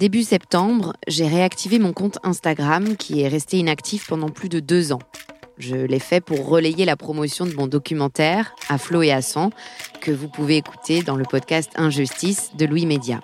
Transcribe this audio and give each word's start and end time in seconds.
Début 0.00 0.22
septembre, 0.22 0.94
j'ai 1.08 1.28
réactivé 1.28 1.78
mon 1.78 1.92
compte 1.92 2.20
Instagram 2.22 2.96
qui 2.96 3.20
est 3.20 3.28
resté 3.28 3.58
inactif 3.58 4.06
pendant 4.08 4.30
plus 4.30 4.48
de 4.48 4.58
deux 4.58 4.94
ans. 4.94 5.02
Je 5.58 5.76
l'ai 5.76 5.98
fait 5.98 6.22
pour 6.22 6.48
relayer 6.48 6.86
la 6.86 6.96
promotion 6.96 7.44
de 7.44 7.52
mon 7.52 7.66
documentaire 7.66 8.54
À 8.70 8.78
flot 8.78 9.02
et 9.02 9.12
à 9.12 9.20
sang 9.20 9.50
que 10.00 10.10
vous 10.10 10.28
pouvez 10.28 10.56
écouter 10.56 11.02
dans 11.02 11.16
le 11.16 11.24
podcast 11.24 11.72
Injustice 11.76 12.52
de 12.56 12.64
Louis 12.64 12.86
Média. 12.86 13.20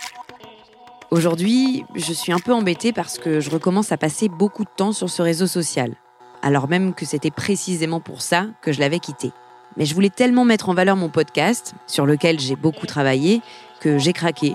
Aujourd'hui, 1.10 1.82
je 1.94 2.12
suis 2.12 2.32
un 2.32 2.40
peu 2.40 2.52
embêtée 2.52 2.92
parce 2.92 3.16
que 3.16 3.40
je 3.40 3.48
recommence 3.48 3.90
à 3.90 3.96
passer 3.96 4.28
beaucoup 4.28 4.64
de 4.64 4.70
temps 4.76 4.92
sur 4.92 5.08
ce 5.08 5.22
réseau 5.22 5.46
social, 5.46 5.96
alors 6.42 6.68
même 6.68 6.92
que 6.92 7.06
c'était 7.06 7.30
précisément 7.30 8.00
pour 8.00 8.20
ça 8.20 8.48
que 8.60 8.72
je 8.72 8.80
l'avais 8.80 8.98
quitté. 8.98 9.30
Mais 9.78 9.86
je 9.86 9.94
voulais 9.94 10.10
tellement 10.10 10.44
mettre 10.44 10.68
en 10.68 10.74
valeur 10.74 10.96
mon 10.96 11.08
podcast, 11.08 11.72
sur 11.86 12.04
lequel 12.04 12.38
j'ai 12.38 12.54
beaucoup 12.54 12.84
travaillé, 12.84 13.40
que 13.80 13.96
j'ai 13.96 14.12
craqué 14.12 14.52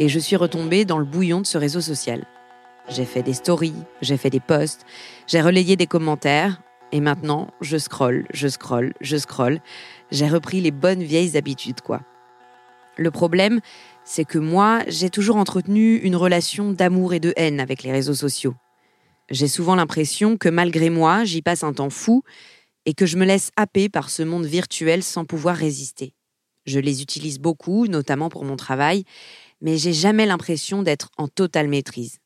et 0.00 0.08
je 0.08 0.18
suis 0.18 0.36
retombée 0.36 0.86
dans 0.86 0.98
le 0.98 1.04
bouillon 1.04 1.42
de 1.42 1.46
ce 1.46 1.58
réseau 1.58 1.82
social. 1.82 2.24
J'ai 2.88 3.04
fait 3.04 3.22
des 3.22 3.34
stories, 3.34 3.74
j'ai 4.00 4.16
fait 4.16 4.30
des 4.30 4.40
posts, 4.40 4.86
j'ai 5.26 5.42
relayé 5.42 5.76
des 5.76 5.86
commentaires, 5.86 6.62
et 6.90 7.00
maintenant, 7.00 7.48
je 7.60 7.76
scrolle, 7.76 8.26
je 8.32 8.48
scrolle, 8.48 8.94
je 9.02 9.18
scrolle. 9.18 9.60
J'ai 10.10 10.26
repris 10.26 10.62
les 10.62 10.70
bonnes 10.70 11.02
vieilles 11.02 11.36
habitudes, 11.36 11.82
quoi. 11.82 12.00
Le 12.96 13.10
problème, 13.10 13.60
c'est 14.02 14.24
que 14.24 14.38
moi, 14.38 14.80
j'ai 14.88 15.10
toujours 15.10 15.36
entretenu 15.36 15.96
une 15.96 16.16
relation 16.16 16.72
d'amour 16.72 17.12
et 17.12 17.20
de 17.20 17.34
haine 17.36 17.60
avec 17.60 17.82
les 17.82 17.92
réseaux 17.92 18.14
sociaux. 18.14 18.54
J'ai 19.30 19.48
souvent 19.48 19.76
l'impression 19.76 20.38
que 20.38 20.48
malgré 20.48 20.88
moi, 20.88 21.24
j'y 21.24 21.42
passe 21.42 21.62
un 21.62 21.74
temps 21.74 21.90
fou 21.90 22.22
et 22.86 22.94
que 22.94 23.06
je 23.06 23.18
me 23.18 23.26
laisse 23.26 23.52
happer 23.56 23.90
par 23.90 24.08
ce 24.08 24.22
monde 24.22 24.46
virtuel 24.46 25.02
sans 25.02 25.26
pouvoir 25.26 25.56
résister. 25.56 26.14
Je 26.66 26.80
les 26.80 27.02
utilise 27.02 27.38
beaucoup, 27.38 27.86
notamment 27.86 28.28
pour 28.28 28.44
mon 28.44 28.56
travail, 28.56 29.04
mais 29.60 29.76
j'ai 29.76 29.92
jamais 29.92 30.26
l'impression 30.26 30.82
d'être 30.82 31.10
en 31.16 31.28
totale 31.28 31.68
maîtrise. 31.68 32.18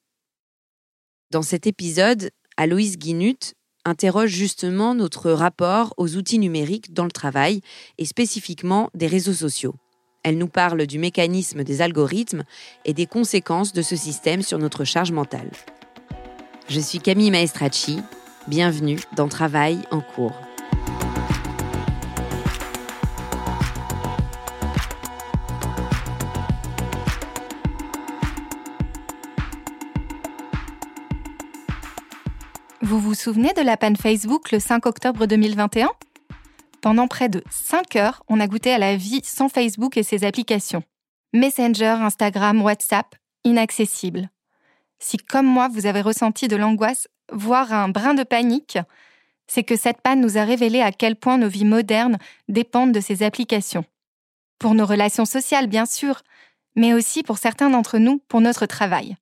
Dans 1.30 1.42
cet 1.42 1.66
épisode, 1.66 2.30
Aloïse 2.56 2.96
Guinut 2.98 3.54
interroge 3.84 4.30
justement 4.30 4.94
notre 4.94 5.30
rapport 5.30 5.92
aux 5.96 6.16
outils 6.16 6.38
numériques 6.38 6.94
dans 6.94 7.04
le 7.04 7.10
travail 7.10 7.60
et 7.98 8.04
spécifiquement 8.04 8.90
des 8.94 9.06
réseaux 9.06 9.32
sociaux. 9.32 9.74
Elle 10.22 10.38
nous 10.38 10.48
parle 10.48 10.86
du 10.86 10.98
mécanisme 10.98 11.64
des 11.64 11.82
algorithmes 11.82 12.44
et 12.84 12.94
des 12.94 13.06
conséquences 13.06 13.72
de 13.72 13.82
ce 13.82 13.94
système 13.94 14.42
sur 14.42 14.58
notre 14.58 14.84
charge 14.84 15.12
mentale. 15.12 15.50
Je 16.68 16.80
suis 16.80 16.98
Camille 16.98 17.30
Maestracci, 17.30 18.00
bienvenue 18.48 19.00
dans 19.16 19.28
Travail 19.28 19.80
en 19.90 20.00
cours. 20.00 20.32
Souvenez 33.24 33.54
de 33.54 33.62
la 33.62 33.78
panne 33.78 33.96
Facebook 33.96 34.52
le 34.52 34.60
5 34.60 34.84
octobre 34.84 35.24
2021 35.24 35.88
Pendant 36.82 37.08
près 37.08 37.30
de 37.30 37.42
5 37.50 37.96
heures, 37.96 38.22
on 38.28 38.38
a 38.38 38.46
goûté 38.46 38.70
à 38.70 38.76
la 38.76 38.96
vie 38.96 39.22
sans 39.24 39.48
Facebook 39.48 39.96
et 39.96 40.02
ses 40.02 40.24
applications. 40.24 40.82
Messenger, 41.32 41.96
Instagram, 42.02 42.60
WhatsApp, 42.60 43.14
inaccessibles. 43.42 44.28
Si 44.98 45.16
comme 45.16 45.46
moi 45.46 45.68
vous 45.68 45.86
avez 45.86 46.02
ressenti 46.02 46.48
de 46.48 46.56
l'angoisse, 46.56 47.08
voire 47.32 47.72
un 47.72 47.88
brin 47.88 48.12
de 48.12 48.24
panique, 48.24 48.76
c'est 49.46 49.64
que 49.64 49.76
cette 49.76 50.02
panne 50.02 50.20
nous 50.20 50.36
a 50.36 50.44
révélé 50.44 50.82
à 50.82 50.92
quel 50.92 51.16
point 51.16 51.38
nos 51.38 51.48
vies 51.48 51.64
modernes 51.64 52.18
dépendent 52.50 52.92
de 52.92 53.00
ces 53.00 53.22
applications. 53.22 53.86
Pour 54.58 54.74
nos 54.74 54.84
relations 54.84 55.24
sociales, 55.24 55.68
bien 55.68 55.86
sûr, 55.86 56.20
mais 56.76 56.92
aussi 56.92 57.22
pour 57.22 57.38
certains 57.38 57.70
d'entre 57.70 57.96
nous, 57.96 58.18
pour 58.28 58.42
notre 58.42 58.66
travail. 58.66 59.16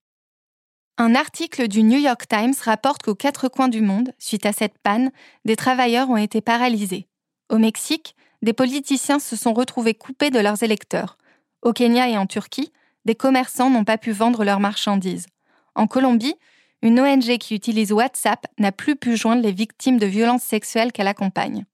Un 0.98 1.14
article 1.14 1.68
du 1.68 1.82
New 1.82 1.98
York 1.98 2.28
Times 2.28 2.54
rapporte 2.62 3.02
qu'aux 3.02 3.14
quatre 3.14 3.48
coins 3.48 3.68
du 3.68 3.80
monde, 3.80 4.12
suite 4.18 4.44
à 4.44 4.52
cette 4.52 4.78
panne, 4.78 5.10
des 5.46 5.56
travailleurs 5.56 6.10
ont 6.10 6.18
été 6.18 6.42
paralysés. 6.42 7.08
Au 7.48 7.56
Mexique, 7.56 8.14
des 8.42 8.52
politiciens 8.52 9.18
se 9.18 9.34
sont 9.34 9.54
retrouvés 9.54 9.94
coupés 9.94 10.30
de 10.30 10.38
leurs 10.38 10.62
électeurs. 10.62 11.16
Au 11.62 11.72
Kenya 11.72 12.10
et 12.10 12.18
en 12.18 12.26
Turquie, 12.26 12.72
des 13.06 13.14
commerçants 13.14 13.70
n'ont 13.70 13.84
pas 13.84 13.98
pu 13.98 14.12
vendre 14.12 14.44
leurs 14.44 14.60
marchandises. 14.60 15.26
En 15.74 15.86
Colombie, 15.86 16.34
une 16.82 17.00
ONG 17.00 17.38
qui 17.38 17.54
utilise 17.54 17.92
WhatsApp 17.92 18.46
n'a 18.58 18.72
plus 18.72 18.96
pu 18.96 19.16
joindre 19.16 19.42
les 19.42 19.52
victimes 19.52 19.98
de 19.98 20.06
violences 20.06 20.42
sexuelles 20.42 20.92
qu'elle 20.92 21.08
accompagne. 21.08 21.64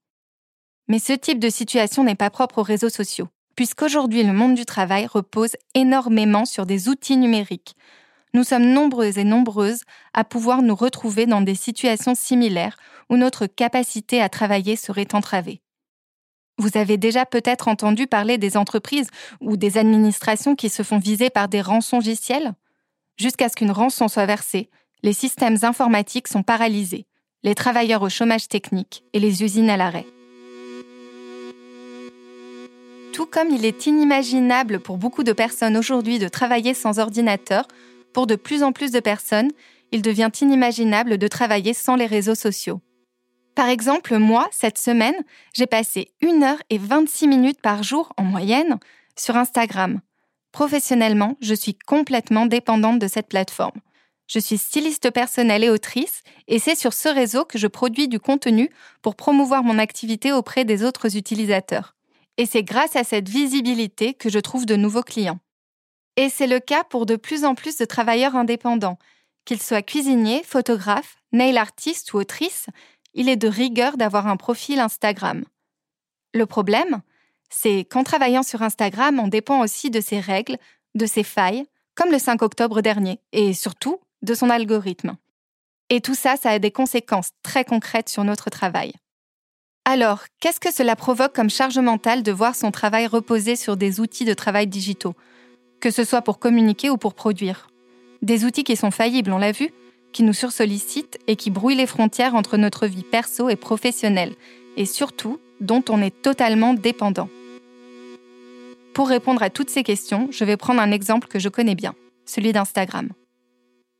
Mais 0.87 0.99
ce 0.99 1.13
type 1.13 1.39
de 1.39 1.49
situation 1.49 2.03
n'est 2.05 2.15
pas 2.15 2.29
propre 2.29 2.59
aux 2.59 2.63
réseaux 2.63 2.89
sociaux, 2.89 3.27
puisqu'aujourd'hui 3.55 4.23
le 4.23 4.33
monde 4.33 4.55
du 4.55 4.65
travail 4.65 5.07
repose 5.07 5.57
énormément 5.75 6.45
sur 6.45 6.65
des 6.65 6.87
outils 6.87 7.17
numériques, 7.17 7.75
nous 8.33 8.43
sommes 8.43 8.65
nombreuses 8.65 9.17
et 9.17 9.23
nombreuses 9.23 9.83
à 10.13 10.23
pouvoir 10.23 10.61
nous 10.61 10.75
retrouver 10.75 11.25
dans 11.25 11.41
des 11.41 11.55
situations 11.55 12.15
similaires 12.15 12.77
où 13.09 13.17
notre 13.17 13.47
capacité 13.47 14.21
à 14.21 14.29
travailler 14.29 14.75
serait 14.75 15.13
entravée. 15.13 15.61
Vous 16.57 16.77
avez 16.77 16.97
déjà 16.97 17.25
peut-être 17.25 17.67
entendu 17.69 18.05
parler 18.05 18.37
des 18.37 18.57
entreprises 18.57 19.09
ou 19.39 19.55
des 19.55 19.77
administrations 19.77 20.55
qui 20.55 20.69
se 20.69 20.83
font 20.83 20.99
viser 20.99 21.29
par 21.29 21.47
des 21.47 21.61
rançongiciels 21.61 22.53
Jusqu'à 23.17 23.49
ce 23.49 23.55
qu'une 23.55 23.71
rançon 23.71 24.07
soit 24.07 24.25
versée, 24.25 24.69
les 25.03 25.13
systèmes 25.13 25.57
informatiques 25.63 26.27
sont 26.27 26.43
paralysés, 26.43 27.05
les 27.43 27.55
travailleurs 27.55 28.01
au 28.01 28.09
chômage 28.09 28.47
technique 28.47 29.03
et 29.13 29.19
les 29.19 29.43
usines 29.43 29.69
à 29.69 29.77
l'arrêt. 29.77 30.05
Tout 33.13 33.25
comme 33.25 33.49
il 33.49 33.65
est 33.65 33.87
inimaginable 33.87 34.79
pour 34.79 34.97
beaucoup 34.97 35.23
de 35.23 35.33
personnes 35.33 35.75
aujourd'hui 35.75 36.19
de 36.19 36.29
travailler 36.29 36.73
sans 36.73 36.99
ordinateur, 36.99 37.67
pour 38.13 38.27
de 38.27 38.35
plus 38.35 38.63
en 38.63 38.71
plus 38.71 38.91
de 38.91 38.99
personnes, 38.99 39.51
il 39.91 40.01
devient 40.01 40.29
inimaginable 40.41 41.17
de 41.17 41.27
travailler 41.27 41.73
sans 41.73 41.95
les 41.95 42.05
réseaux 42.05 42.35
sociaux. 42.35 42.81
Par 43.55 43.67
exemple, 43.67 44.17
moi, 44.17 44.47
cette 44.51 44.77
semaine, 44.77 45.15
j'ai 45.53 45.67
passé 45.67 46.11
1 46.23 46.43
heure 46.43 46.61
et 46.69 46.77
26 46.77 47.27
minutes 47.27 47.61
par 47.61 47.83
jour 47.83 48.13
en 48.17 48.23
moyenne 48.23 48.79
sur 49.17 49.35
Instagram. 49.35 49.99
Professionnellement, 50.51 51.35
je 51.41 51.53
suis 51.53 51.75
complètement 51.75 52.45
dépendante 52.45 52.99
de 52.99 53.07
cette 53.07 53.27
plateforme. 53.27 53.79
Je 54.27 54.39
suis 54.39 54.57
styliste 54.57 55.11
personnelle 55.11 55.63
et 55.63 55.69
autrice, 55.69 56.21
et 56.47 56.59
c'est 56.59 56.75
sur 56.75 56.93
ce 56.93 57.09
réseau 57.09 57.45
que 57.45 57.57
je 57.57 57.67
produis 57.67 58.07
du 58.07 58.19
contenu 58.19 58.69
pour 59.01 59.15
promouvoir 59.15 59.63
mon 59.63 59.79
activité 59.79 60.31
auprès 60.31 60.65
des 60.65 60.83
autres 60.83 61.17
utilisateurs. 61.17 61.95
Et 62.37 62.45
c'est 62.45 62.63
grâce 62.63 62.95
à 62.95 63.03
cette 63.03 63.27
visibilité 63.27 64.13
que 64.13 64.29
je 64.29 64.39
trouve 64.39 64.65
de 64.65 64.75
nouveaux 64.75 65.03
clients. 65.03 65.39
Et 66.19 66.27
c'est 66.27 66.47
le 66.47 66.59
cas 66.59 66.83
pour 66.83 67.05
de 67.05 67.15
plus 67.15 67.45
en 67.45 67.55
plus 67.55 67.77
de 67.77 67.85
travailleurs 67.85 68.35
indépendants. 68.35 68.99
Qu'ils 69.45 69.61
soient 69.61 69.81
cuisiniers, 69.81 70.43
photographes, 70.43 71.15
nail 71.31 71.57
artistes 71.57 72.11
ou 72.11 72.17
autrices, 72.17 72.65
il 73.13 73.29
est 73.29 73.37
de 73.37 73.47
rigueur 73.47 73.95
d'avoir 73.95 74.27
un 74.27 74.35
profil 74.35 74.81
Instagram. 74.81 75.45
Le 76.33 76.45
problème, 76.45 76.99
c'est 77.49 77.85
qu'en 77.85 78.03
travaillant 78.03 78.43
sur 78.43 78.63
Instagram, 78.63 79.17
on 79.17 79.29
dépend 79.29 79.61
aussi 79.61 79.91
de 79.91 80.01
ses 80.01 80.19
règles, 80.19 80.57
de 80.93 81.05
ses 81.05 81.23
failles, 81.23 81.65
comme 81.95 82.11
le 82.11 82.19
5 82.19 82.41
octobre 82.41 82.81
dernier, 82.81 83.21
et 83.31 83.53
surtout 83.53 84.01
de 84.21 84.33
son 84.33 84.49
algorithme. 84.49 85.15
Et 85.89 86.01
tout 86.01 86.15
ça, 86.15 86.35
ça 86.35 86.49
a 86.49 86.59
des 86.59 86.71
conséquences 86.71 87.29
très 87.43 87.63
concrètes 87.63 88.09
sur 88.09 88.25
notre 88.25 88.49
travail. 88.49 88.91
Alors, 89.85 90.25
qu'est-ce 90.41 90.59
que 90.59 90.73
cela 90.73 90.97
provoque 90.97 91.33
comme 91.33 91.49
charge 91.49 91.79
mentale 91.79 92.23
de 92.23 92.33
voir 92.33 92.55
son 92.55 92.71
travail 92.71 93.07
reposer 93.07 93.55
sur 93.55 93.77
des 93.77 94.01
outils 94.01 94.25
de 94.25 94.33
travail 94.33 94.67
digitaux, 94.67 95.15
que 95.79 95.91
ce 95.91 96.03
soit 96.03 96.21
pour 96.21 96.39
communiquer 96.39 96.89
ou 96.89 96.97
pour 96.97 97.13
produire 97.13 97.69
Des 98.21 98.45
outils 98.45 98.63
qui 98.63 98.75
sont 98.75 98.91
faillibles, 98.91 99.31
on 99.31 99.37
l'a 99.37 99.51
vu, 99.51 99.69
qui 100.11 100.23
nous 100.23 100.33
sursollicitent 100.33 101.17
et 101.27 101.35
qui 101.35 101.51
brouillent 101.51 101.75
les 101.75 101.87
frontières 101.87 102.35
entre 102.35 102.57
notre 102.57 102.87
vie 102.87 103.03
perso 103.03 103.49
et 103.49 103.55
professionnelle, 103.55 104.35
et 104.77 104.85
surtout 104.85 105.39
dont 105.61 105.83
on 105.89 106.01
est 106.01 106.21
totalement 106.21 106.73
dépendant. 106.73 107.29
Pour 108.93 109.09
répondre 109.09 109.43
à 109.43 109.49
toutes 109.49 109.69
ces 109.69 109.83
questions, 109.83 110.27
je 110.31 110.43
vais 110.45 110.57
prendre 110.57 110.81
un 110.81 110.91
exemple 110.91 111.27
que 111.27 111.39
je 111.39 111.49
connais 111.49 111.75
bien, 111.75 111.93
celui 112.25 112.51
d'Instagram. 112.51 113.09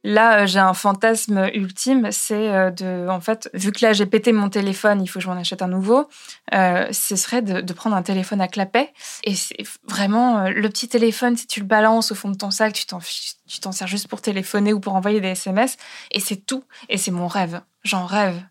Là, 0.03 0.41
euh, 0.41 0.47
j'ai 0.47 0.59
un 0.59 0.73
fantasme 0.73 1.49
ultime, 1.53 2.07
c'est 2.11 2.49
euh, 2.49 2.71
de, 2.71 3.07
en 3.09 3.19
fait, 3.19 3.49
vu 3.53 3.71
que 3.71 3.85
là 3.85 3.91
j'ai 3.91 4.05
pété 4.05 4.31
mon 4.31 4.49
téléphone, 4.49 5.01
il 5.01 5.07
faut 5.07 5.19
que 5.19 5.23
je 5.23 5.29
m'en 5.29 5.37
achète 5.37 5.61
un 5.61 5.67
nouveau. 5.67 6.07
Euh, 6.53 6.87
ce 6.91 7.17
serait 7.17 7.41
de, 7.41 7.73
prendre 7.73 7.95
un 7.95 8.01
téléphone 8.01 8.39
à 8.41 8.47
clapet 8.47 8.93
et 9.23 9.35
c'est 9.35 9.57
vraiment 9.87 10.49
le 10.49 10.69
petit 10.69 10.87
téléphone. 10.87 11.35
Si 11.35 11.47
tu 11.47 11.59
le 11.59 11.65
balances 11.65 12.11
au 12.11 12.15
fond 12.15 12.29
de 12.29 12.37
ton 12.37 12.51
sac, 12.51 12.73
tu 12.73 12.85
t'en 12.85 12.99
tu 12.99 13.59
t'en 13.59 13.71
sers 13.71 13.87
juste 13.87 14.07
pour 14.07 14.21
téléphoner 14.21 14.73
ou 14.73 14.79
pour 14.79 14.95
envoyer 14.95 15.21
des 15.21 15.29
SMS 15.29 15.77
et 16.11 16.19
c'est 16.19 16.45
tout. 16.45 16.63
Et 16.87 16.97
c'est 16.97 17.11
mon 17.11 17.27
rêve. 17.27 17.61
J'en 17.83 18.05
rêve. 18.05 18.41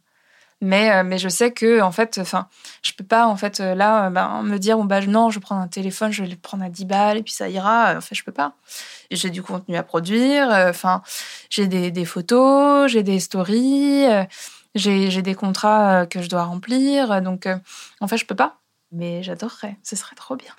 Mais, 0.61 1.05
mais 1.05 1.19
je 1.19 1.29
sais 1.29 1.53
que 1.53 1.81
en 1.81 1.93
fait, 1.93 2.19
enfin, 2.19 2.49
je 2.83 2.93
peux 2.93 3.05
pas 3.05 3.27
en 3.27 3.37
fait 3.37 3.61
là 3.61 4.11
ben, 4.11 4.43
me 4.43 4.59
dire 4.59 4.77
bon 4.77 4.85
bah 4.85 5.01
non, 5.03 5.31
je 5.31 5.39
prends 5.39 5.61
un 5.61 5.69
téléphone, 5.69 6.11
je 6.11 6.25
vais 6.25 6.29
le 6.29 6.37
prendre 6.37 6.65
à 6.65 6.69
10 6.69 6.85
balles 6.85 7.19
et 7.19 7.23
puis 7.23 7.33
ça 7.33 7.49
ira. 7.49 7.95
En 7.97 8.01
fait, 8.01 8.17
je 8.17 8.25
peux 8.25 8.33
pas 8.33 8.55
j'ai 9.11 9.31
du 9.31 9.43
contenu 9.43 9.77
à 9.77 9.83
produire, 9.83 10.51
euh, 10.51 10.71
enfin, 10.71 11.03
j'ai 11.51 11.67
des, 11.67 12.05
photos, 12.05 12.91
j'ai 12.91 13.03
des 13.03 13.21
stories, 13.21 14.07
euh, 14.07 14.25
j'ai 14.75 15.23
des 15.23 15.35
contrats 15.35 16.03
euh, 16.03 16.07
que 16.07 16.23
je 16.23 16.29
dois 16.29 16.45
remplir. 16.45 17.23
Donc, 17.23 17.49
en 18.01 18.09
fait, 18.09 18.17
je 18.17 18.27
peux 18.27 18.37
pas. 18.37 18.61
Mais 18.91 19.23
j'adorerais, 19.23 19.77
ce 19.83 19.97
serait 19.97 20.17
trop 20.17 20.37
bien. 20.37 20.53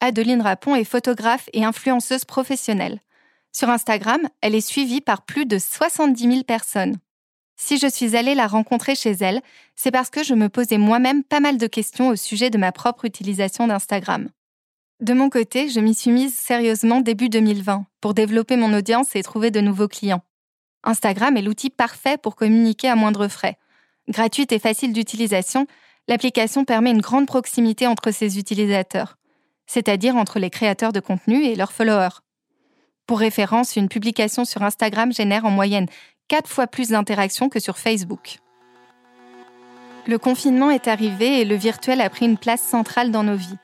Adeline 0.00 0.42
Rapon 0.42 0.76
est 0.76 0.84
photographe 0.84 1.48
et 1.52 1.64
influenceuse 1.64 2.24
professionnelle. 2.24 3.00
Sur 3.50 3.68
Instagram, 3.68 4.20
elle 4.42 4.54
est 4.54 4.60
suivie 4.60 5.00
par 5.00 5.22
plus 5.22 5.44
de 5.44 5.58
70 5.58 6.22
000 6.22 6.42
personnes. 6.44 6.98
Si 7.60 7.76
je 7.76 7.88
suis 7.88 8.16
allée 8.16 8.36
la 8.36 8.46
rencontrer 8.46 8.94
chez 8.94 9.10
elle, 9.10 9.42
c'est 9.74 9.90
parce 9.90 10.10
que 10.10 10.22
je 10.22 10.32
me 10.32 10.48
posais 10.48 10.78
moi-même 10.78 11.24
pas 11.24 11.40
mal 11.40 11.58
de 11.58 11.66
questions 11.66 12.08
au 12.08 12.16
sujet 12.16 12.50
de 12.50 12.56
ma 12.56 12.70
propre 12.70 13.04
utilisation 13.04 13.66
d'Instagram. 13.66 14.28
De 15.00 15.12
mon 15.12 15.28
côté, 15.28 15.68
je 15.68 15.80
m'y 15.80 15.92
suis 15.92 16.12
mise 16.12 16.34
sérieusement 16.34 17.00
début 17.00 17.28
2020 17.28 17.84
pour 18.00 18.14
développer 18.14 18.56
mon 18.56 18.72
audience 18.72 19.14
et 19.16 19.22
trouver 19.24 19.50
de 19.50 19.60
nouveaux 19.60 19.88
clients. 19.88 20.22
Instagram 20.84 21.36
est 21.36 21.42
l'outil 21.42 21.68
parfait 21.68 22.16
pour 22.16 22.36
communiquer 22.36 22.88
à 22.88 22.96
moindre 22.96 23.26
frais. 23.26 23.58
Gratuite 24.08 24.52
et 24.52 24.60
facile 24.60 24.92
d'utilisation, 24.92 25.66
l'application 26.06 26.64
permet 26.64 26.92
une 26.92 27.00
grande 27.00 27.26
proximité 27.26 27.88
entre 27.88 28.12
ses 28.12 28.38
utilisateurs, 28.38 29.18
c'est-à-dire 29.66 30.14
entre 30.16 30.38
les 30.38 30.50
créateurs 30.50 30.92
de 30.92 31.00
contenu 31.00 31.44
et 31.44 31.56
leurs 31.56 31.72
followers. 31.72 32.20
Pour 33.06 33.18
référence, 33.18 33.76
une 33.76 33.88
publication 33.88 34.44
sur 34.44 34.62
Instagram 34.62 35.12
génère 35.12 35.44
en 35.44 35.50
moyenne 35.50 35.86
4 36.28 36.48
fois 36.48 36.66
plus 36.66 36.90
d'interactions 36.90 37.48
que 37.48 37.60
sur 37.60 37.78
Facebook. 37.78 38.38
Le 40.06 40.18
confinement 40.18 40.70
est 40.70 40.88
arrivé 40.88 41.40
et 41.40 41.44
le 41.44 41.54
virtuel 41.54 42.00
a 42.00 42.08
pris 42.08 42.26
une 42.26 42.38
place 42.38 42.62
centrale 42.62 43.10
dans 43.10 43.24
nos 43.24 43.36
vies. 43.36 43.58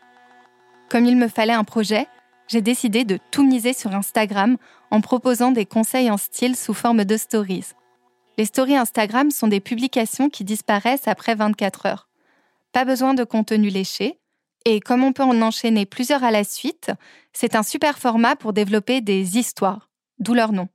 Comme 0.90 1.06
il 1.06 1.16
me 1.16 1.28
fallait 1.28 1.52
un 1.52 1.64
projet, 1.64 2.06
j'ai 2.48 2.60
décidé 2.60 3.04
de 3.04 3.18
tout 3.30 3.44
miser 3.44 3.72
sur 3.72 3.94
Instagram 3.94 4.56
en 4.90 5.00
proposant 5.00 5.50
des 5.50 5.66
conseils 5.66 6.10
en 6.10 6.16
style 6.16 6.56
sous 6.56 6.74
forme 6.74 7.04
de 7.04 7.16
stories. 7.16 7.72
Les 8.36 8.44
stories 8.44 8.76
Instagram 8.76 9.30
sont 9.30 9.48
des 9.48 9.60
publications 9.60 10.28
qui 10.28 10.44
disparaissent 10.44 11.08
après 11.08 11.34
24 11.34 11.86
heures. 11.86 12.08
Pas 12.72 12.84
besoin 12.84 13.14
de 13.14 13.24
contenu 13.24 13.68
léché, 13.68 14.18
et 14.64 14.80
comme 14.80 15.04
on 15.04 15.12
peut 15.12 15.22
en 15.22 15.40
enchaîner 15.42 15.86
plusieurs 15.86 16.24
à 16.24 16.30
la 16.30 16.44
suite, 16.44 16.90
c'est 17.32 17.54
un 17.54 17.62
super 17.62 17.98
format 17.98 18.34
pour 18.34 18.52
développer 18.52 19.00
des 19.00 19.38
histoires, 19.38 19.88
d'où 20.18 20.34
leur 20.34 20.52
nom. 20.52 20.68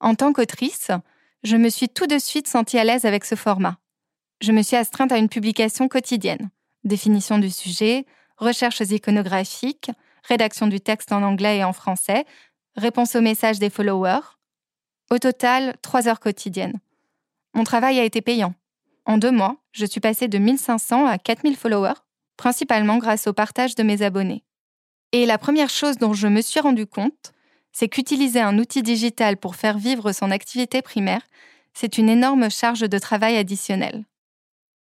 En 0.00 0.14
tant 0.14 0.32
qu'autrice, 0.32 0.90
je 1.42 1.56
me 1.56 1.68
suis 1.68 1.88
tout 1.88 2.06
de 2.06 2.18
suite 2.18 2.48
sentie 2.48 2.78
à 2.78 2.84
l'aise 2.84 3.04
avec 3.04 3.24
ce 3.24 3.34
format. 3.34 3.78
Je 4.40 4.52
me 4.52 4.62
suis 4.62 4.76
astreinte 4.76 5.12
à 5.12 5.18
une 5.18 5.28
publication 5.28 5.88
quotidienne, 5.88 6.50
définition 6.84 7.38
du 7.38 7.50
sujet, 7.50 8.06
recherches 8.38 8.80
iconographiques, 8.80 9.90
rédaction 10.22 10.66
du 10.66 10.80
texte 10.80 11.12
en 11.12 11.22
anglais 11.22 11.58
et 11.58 11.64
en 11.64 11.74
français, 11.74 12.24
réponse 12.76 13.14
aux 13.14 13.20
messages 13.20 13.58
des 13.58 13.70
followers. 13.70 14.38
Au 15.10 15.18
total, 15.18 15.76
trois 15.82 16.08
heures 16.08 16.20
quotidiennes. 16.20 16.80
Mon 17.54 17.64
travail 17.64 17.98
a 17.98 18.04
été 18.04 18.22
payant. 18.22 18.54
En 19.04 19.18
deux 19.18 19.32
mois, 19.32 19.56
je 19.72 19.84
suis 19.84 20.00
passée 20.00 20.28
de 20.28 20.38
1500 20.38 21.06
à 21.06 21.18
4000 21.18 21.56
followers, 21.56 22.00
principalement 22.36 22.98
grâce 22.98 23.26
au 23.26 23.32
partage 23.32 23.74
de 23.74 23.82
mes 23.82 24.02
abonnés. 24.02 24.44
Et 25.12 25.26
la 25.26 25.36
première 25.36 25.70
chose 25.70 25.98
dont 25.98 26.12
je 26.12 26.28
me 26.28 26.40
suis 26.40 26.60
rendu 26.60 26.86
compte, 26.86 27.32
c'est 27.72 27.88
qu'utiliser 27.88 28.40
un 28.40 28.58
outil 28.58 28.82
digital 28.82 29.36
pour 29.36 29.56
faire 29.56 29.78
vivre 29.78 30.12
son 30.12 30.30
activité 30.30 30.82
primaire, 30.82 31.22
c'est 31.72 31.98
une 31.98 32.08
énorme 32.08 32.50
charge 32.50 32.80
de 32.80 32.98
travail 32.98 33.36
additionnelle. 33.36 34.04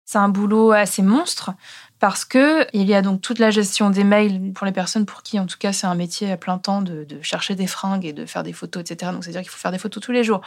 C'est 0.06 0.18
un 0.18 0.30
boulot 0.30 0.72
assez 0.72 1.04
monstre 1.04 1.52
parce 2.00 2.26
que 2.26 2.66
il 2.74 2.88
y 2.88 2.96
a 2.96 3.04
donc 3.04 3.22
toute 3.22 3.38
la 3.38 3.52
gestion 3.52 3.92
des 3.92 4.04
mails 4.04 4.54
pour 4.54 4.66
les 4.66 4.72
personnes 4.72 5.06
pour 5.06 5.22
qui, 5.22 5.40
en 5.40 5.46
tout 5.46 5.58
cas, 5.60 5.72
c'est 5.72 5.86
un 5.86 5.94
métier 5.94 6.32
à 6.32 6.38
plein 6.38 6.58
temps 6.58 6.82
de, 6.82 7.06
chercher 7.22 7.54
des 7.54 7.68
fringues 7.68 8.06
et 8.06 8.14
de 8.14 8.26
faire 8.26 8.42
des 8.42 8.54
photos, 8.54 8.82
etc. 8.82 9.12
Donc, 9.12 9.24
c'est-à-dire 9.24 9.42
qu'il 9.42 9.52
faut 9.52 9.60
faire 9.60 9.72
des 9.72 9.78
photos 9.78 10.02
tous 10.04 10.12
les 10.12 10.24
jours 10.24 10.42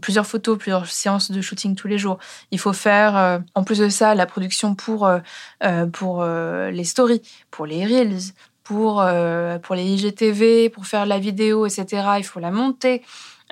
plusieurs 0.00 0.26
photos, 0.26 0.58
plusieurs 0.58 0.86
séances 0.86 1.30
de 1.30 1.40
shooting 1.40 1.74
tous 1.74 1.88
les 1.88 1.98
jours. 1.98 2.18
Il 2.50 2.58
faut 2.58 2.72
faire, 2.72 3.16
euh, 3.16 3.38
en 3.54 3.64
plus 3.64 3.78
de 3.78 3.88
ça, 3.88 4.14
la 4.14 4.26
production 4.26 4.74
pour, 4.74 5.06
euh, 5.06 5.18
euh, 5.64 5.86
pour 5.86 6.24
les 6.24 6.84
stories, 6.84 7.22
pour 7.50 7.66
les 7.66 7.84
reels, 7.84 8.18
pour, 8.68 9.02
pour 9.62 9.74
les 9.74 9.84
IGTV, 9.84 10.68
pour 10.68 10.86
faire 10.86 11.06
la 11.06 11.18
vidéo, 11.18 11.66
etc. 11.66 11.86
Il 12.18 12.24
faut 12.24 12.38
la 12.38 12.50
monter. 12.50 13.02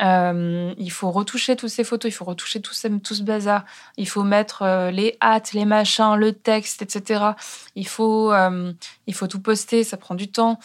Euh, 0.00 0.74
il 0.76 0.90
faut 0.90 1.10
retoucher 1.10 1.56
toutes 1.56 1.70
ces 1.70 1.84
photos, 1.84 2.10
il 2.10 2.14
faut 2.14 2.24
retoucher 2.24 2.60
tout, 2.60 2.74
ce, 2.74 2.88
tout 2.88 3.14
ce 3.14 3.22
bazar. 3.22 3.64
Il 3.96 4.08
faut 4.08 4.24
mettre 4.24 4.62
euh, 4.62 4.90
les 4.90 5.16
hâtes, 5.22 5.52
les 5.52 5.64
machins, 5.64 6.14
le 6.16 6.32
texte, 6.32 6.82
etc. 6.82 7.32
Il 7.74 7.86
faut, 7.88 8.32
euh, 8.32 8.72
il 9.06 9.14
faut 9.14 9.26
tout 9.26 9.40
poster, 9.40 9.84
ça 9.84 9.96
prend 9.96 10.14
du 10.14 10.28
temps. 10.28 10.58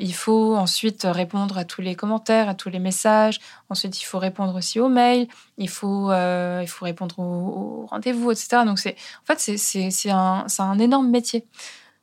il 0.00 0.14
faut 0.14 0.56
ensuite 0.56 1.06
répondre 1.08 1.58
à 1.58 1.64
tous 1.64 1.82
les 1.82 1.94
commentaires, 1.94 2.48
à 2.48 2.54
tous 2.54 2.70
les 2.70 2.78
messages. 2.78 3.40
Ensuite, 3.68 4.00
il 4.00 4.04
faut 4.04 4.18
répondre 4.18 4.54
aussi 4.54 4.80
aux 4.80 4.88
mails. 4.88 5.28
Il 5.58 5.68
faut, 5.68 6.10
il 6.12 6.68
faut 6.68 6.84
répondre 6.84 7.18
aux, 7.18 7.82
aux 7.82 7.86
rendez-vous, 7.86 8.30
etc. 8.30 8.64
Donc, 8.64 8.78
c'est, 8.78 8.96
en 9.22 9.34
fait, 9.34 9.58
c'est 9.58 10.10
un, 10.10 10.46
un 10.58 10.78
énorme 10.78 11.10
métier. 11.10 11.46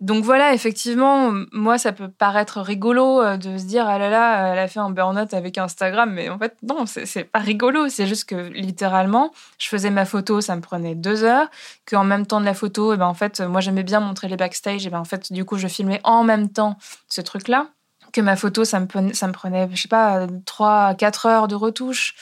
Donc 0.03 0.25
voilà, 0.25 0.53
effectivement, 0.53 1.31
moi, 1.53 1.77
ça 1.77 1.93
peut 1.93 2.10
paraître 2.10 2.60
rigolo 2.60 3.22
euh, 3.22 3.38
de 3.38 3.57
se 3.57 3.63
dire, 3.63 3.88
ah 3.88 3.98
là 3.98 4.10
là, 4.10 4.51
elle 4.51 4.60
a 4.60 4.67
fait 4.67 4.81
un 4.81 4.89
burn-out 4.89 5.33
avec 5.33 5.57
Instagram, 5.57 6.12
mais 6.12 6.27
en 6.27 6.38
fait, 6.38 6.57
non, 6.62 6.86
c'est 6.86 7.24
pas 7.24 7.39
rigolo. 7.39 7.88
C'est 7.88 8.05
juste 8.05 8.25
que 8.25 8.36
littéralement, 8.50 9.31
je 9.60 9.69
faisais 9.69 9.91
ma 9.91 10.03
photo, 10.03 10.41
ça 10.41 10.57
me 10.57 10.62
prenait 10.62 10.93
deux 10.93 11.24
heures, 11.24 11.50
qu'en 11.86 12.03
même 12.03 12.25
temps 12.25 12.41
de 12.41 12.45
la 12.45 12.53
photo, 12.53 12.91
et 12.91 12.95
eh 12.95 12.98
ben 12.98 13.05
en 13.05 13.13
fait, 13.13 13.39
moi, 13.39 13.62
j'aimais 13.62 13.83
bien 13.83 14.01
montrer 14.01 14.27
les 14.27 14.36
backstage, 14.36 14.86
et 14.86 14.89
ben 14.89 15.00
en 15.00 15.05
fait, 15.05 15.31
du 15.31 15.45
coup, 15.45 15.57
je 15.57 15.69
filmais 15.69 16.01
en 16.03 16.25
même 16.25 16.50
temps 16.50 16.77
ce 17.07 17.22
truc-là, 17.22 17.67
que 18.12 18.19
ma 18.19 18.36
photo, 18.36 18.65
ça 18.65 18.81
me, 18.81 18.88
prenait, 18.88 19.13
ça 19.13 19.27
me 19.27 19.31
prenait, 19.31 19.69
je 19.72 19.83
sais 19.83 19.88
pas, 19.88 20.27
trois, 20.45 20.95
quatre 20.95 21.27
heures 21.27 21.48
de 21.48 21.55
retouche 21.55 22.13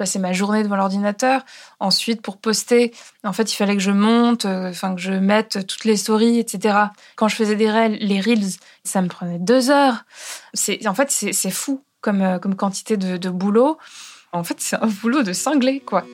passer 0.00 0.18
ma 0.18 0.32
journée 0.32 0.62
devant 0.62 0.76
l'ordinateur. 0.76 1.44
Ensuite, 1.78 2.22
pour 2.22 2.38
poster, 2.38 2.90
en 3.22 3.34
fait, 3.34 3.52
il 3.52 3.54
fallait 3.54 3.76
que 3.76 3.82
je 3.82 3.90
monte, 3.90 4.46
euh, 4.46 4.70
enfin 4.70 4.94
que 4.94 5.00
je 5.00 5.12
mette 5.12 5.66
toutes 5.66 5.84
les 5.84 5.98
stories, 5.98 6.38
etc. 6.38 6.74
Quand 7.16 7.28
je 7.28 7.36
faisais 7.36 7.54
des 7.54 7.70
reels, 7.70 7.98
les 8.00 8.18
reels, 8.18 8.54
ça 8.82 9.02
me 9.02 9.08
prenait 9.08 9.38
deux 9.38 9.68
heures. 9.68 10.06
C'est 10.54 10.86
en 10.86 10.94
fait 10.94 11.10
c'est 11.10 11.50
fou 11.50 11.82
comme 12.00 12.22
euh, 12.22 12.38
comme 12.38 12.54
quantité 12.54 12.96
de, 12.96 13.28
boulot. 13.28 13.76
En 14.32 14.42
fait, 14.42 14.56
c'est 14.58 14.76
un 14.76 14.86
boulot 14.86 15.22
de 15.22 15.34
cinglé, 15.34 15.80
quoi. 15.80 16.06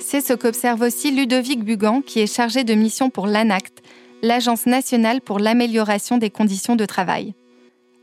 C'est 0.00 0.20
ce 0.20 0.32
qu'observe 0.32 0.80
aussi 0.82 1.12
Ludovic 1.12 1.62
Bugan, 1.64 2.02
qui 2.02 2.18
est 2.20 2.34
chargé 2.34 2.64
de 2.64 2.74
mission 2.74 3.08
pour 3.08 3.28
l'ANACT, 3.28 3.84
l'Agence 4.22 4.66
nationale 4.66 5.20
pour 5.20 5.38
l'amélioration 5.38 6.18
des 6.18 6.30
conditions 6.30 6.74
de 6.74 6.86
travail. 6.86 7.34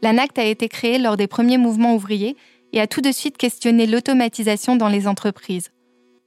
L'ANACT 0.02 0.40
a 0.40 0.46
été 0.46 0.70
créée 0.70 0.98
lors 0.98 1.18
des 1.18 1.28
premiers 1.28 1.58
mouvements 1.58 1.94
ouvriers 1.94 2.38
et 2.74 2.82
a 2.82 2.88
tout 2.88 3.02
de 3.02 3.12
suite 3.12 3.38
questionné 3.38 3.86
l'automatisation 3.86 4.76
dans 4.76 4.88
les 4.88 5.08
entreprises. 5.08 5.70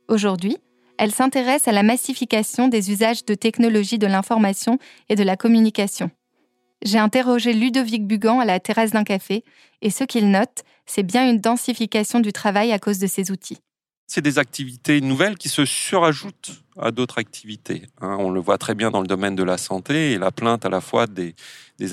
Aujourd'hui, 0.08 0.58
elle 0.98 1.12
s'intéresse 1.12 1.66
à 1.66 1.72
la 1.72 1.82
massification 1.82 2.68
des 2.68 2.90
usages 2.90 3.24
de 3.24 3.34
technologies 3.34 3.98
de 3.98 4.06
l'information 4.06 4.78
et 5.08 5.16
de 5.16 5.22
la 5.22 5.36
communication. 5.36 6.10
J'ai 6.84 6.98
interrogé 6.98 7.52
Ludovic 7.52 8.06
Bugan 8.06 8.40
à 8.40 8.44
la 8.44 8.60
terrasse 8.60 8.92
d'un 8.92 9.04
café 9.04 9.42
et 9.80 9.90
ce 9.90 10.04
qu'il 10.04 10.30
note, 10.30 10.64
c'est 10.86 11.02
bien 11.02 11.28
une 11.28 11.40
densification 11.40 12.20
du 12.20 12.32
travail 12.32 12.72
à 12.72 12.78
cause 12.78 12.98
de 12.98 13.06
ces 13.06 13.30
outils. 13.30 13.58
C'est 14.06 14.20
des 14.20 14.38
activités 14.38 15.00
nouvelles 15.00 15.36
qui 15.36 15.48
se 15.48 15.64
surajoutent 15.64 16.62
à 16.78 16.90
d'autres 16.90 17.18
activités. 17.18 17.82
Hein. 18.00 18.16
on 18.18 18.30
le 18.30 18.40
voit 18.40 18.58
très 18.58 18.74
bien 18.74 18.90
dans 18.90 19.00
le 19.00 19.06
domaine 19.06 19.34
de 19.34 19.42
la 19.42 19.56
santé 19.56 20.12
et 20.12 20.18
la 20.18 20.30
plainte 20.30 20.66
à 20.66 20.68
la 20.68 20.80
fois 20.80 21.06
des, 21.06 21.34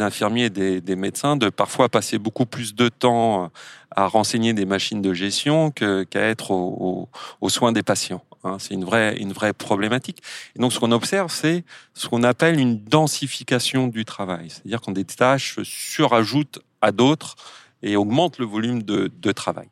infirmiers 0.02 0.46
et 0.46 0.82
des, 0.82 0.96
médecins 0.96 1.38
de 1.38 1.50
parfois 1.50 1.88
passer 1.88 2.18
beaucoup 2.18 2.46
plus 2.46 2.76
de 2.76 2.90
temps 2.90 3.52
à 3.92 4.08
renseigner 4.08 4.54
des 4.54 4.66
machines 4.66 5.02
de 5.02 5.14
gestion 5.14 5.72
qu'à 5.72 6.06
être 6.14 6.52
aux 6.52 7.50
soins 7.50 7.72
des 7.72 7.84
patients. 7.84 8.24
Hein, 8.44 8.58
c'est 8.60 8.74
une 8.74 8.86
vraie, 8.86 9.18
une 9.18 9.34
vraie 9.34 9.54
problématique. 9.54 10.22
Et 10.56 10.60
donc, 10.60 10.74
ce 10.74 10.80
qu'on 10.80 10.92
observe, 10.92 11.32
c'est 11.32 11.64
ce 11.94 12.08
qu'on 12.08 12.24
appelle 12.24 12.60
une 12.60 12.84
densification 12.84 13.88
du 13.88 14.06
travail. 14.06 14.50
C'est-à-dire 14.50 14.82
quand 14.82 14.92
des 14.92 15.06
tâches 15.06 15.62
surajoutent 15.64 16.60
à 16.82 16.92
d'autres 16.92 17.36
et 17.84 17.96
augmentent 17.96 18.40
le 18.40 18.46
volume 18.46 18.82
de 18.84 19.32
travail. 19.32 19.70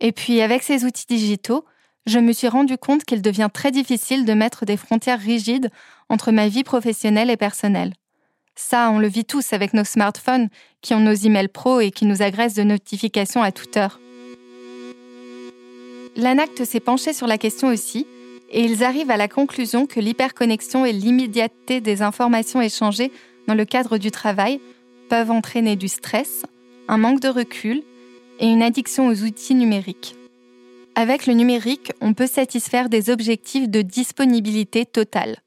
Et 0.00 0.12
puis, 0.12 0.40
avec 0.40 0.62
ces 0.62 0.84
outils 0.84 1.06
digitaux, 1.06 1.64
je 2.06 2.18
me 2.18 2.32
suis 2.32 2.48
rendu 2.48 2.76
compte 2.76 3.04
qu'il 3.04 3.22
devient 3.22 3.48
très 3.52 3.70
difficile 3.70 4.24
de 4.24 4.34
mettre 4.34 4.66
des 4.66 4.76
frontières 4.76 5.20
rigides 5.20 5.70
entre 6.08 6.32
ma 6.32 6.48
vie 6.48 6.64
professionnelle 6.64 7.30
et 7.30 7.36
personnelle. 7.36 7.94
Ça, 8.56 8.90
on 8.90 8.98
le 8.98 9.08
vit 9.08 9.24
tous 9.24 9.52
avec 9.52 9.74
nos 9.74 9.84
smartphones 9.84 10.48
qui 10.80 10.94
ont 10.94 11.00
nos 11.00 11.14
emails 11.14 11.48
pro 11.48 11.80
et 11.80 11.90
qui 11.90 12.04
nous 12.04 12.22
agressent 12.22 12.54
de 12.54 12.62
notifications 12.62 13.42
à 13.42 13.52
toute 13.52 13.76
heure. 13.76 13.98
L'ANACT 16.16 16.64
s'est 16.64 16.80
penché 16.80 17.12
sur 17.12 17.26
la 17.26 17.38
question 17.38 17.68
aussi, 17.68 18.06
et 18.50 18.62
ils 18.62 18.84
arrivent 18.84 19.10
à 19.10 19.16
la 19.16 19.26
conclusion 19.26 19.86
que 19.86 19.98
l'hyperconnexion 19.98 20.84
et 20.84 20.92
l'immédiateté 20.92 21.80
des 21.80 22.02
informations 22.02 22.60
échangées 22.60 23.10
dans 23.48 23.54
le 23.54 23.64
cadre 23.64 23.98
du 23.98 24.12
travail 24.12 24.60
peuvent 25.08 25.32
entraîner 25.32 25.74
du 25.74 25.88
stress, 25.88 26.44
un 26.86 26.98
manque 26.98 27.20
de 27.20 27.28
recul 27.28 27.82
et 28.38 28.46
une 28.46 28.62
addiction 28.62 29.08
aux 29.08 29.22
outils 29.22 29.54
numériques. 29.54 30.16
Avec 30.94 31.26
le 31.26 31.34
numérique, 31.34 31.92
on 32.00 32.14
peut 32.14 32.26
satisfaire 32.26 32.88
des 32.88 33.10
objectifs 33.10 33.68
de 33.68 33.82
disponibilité 33.82 34.86
totale. 34.86 35.38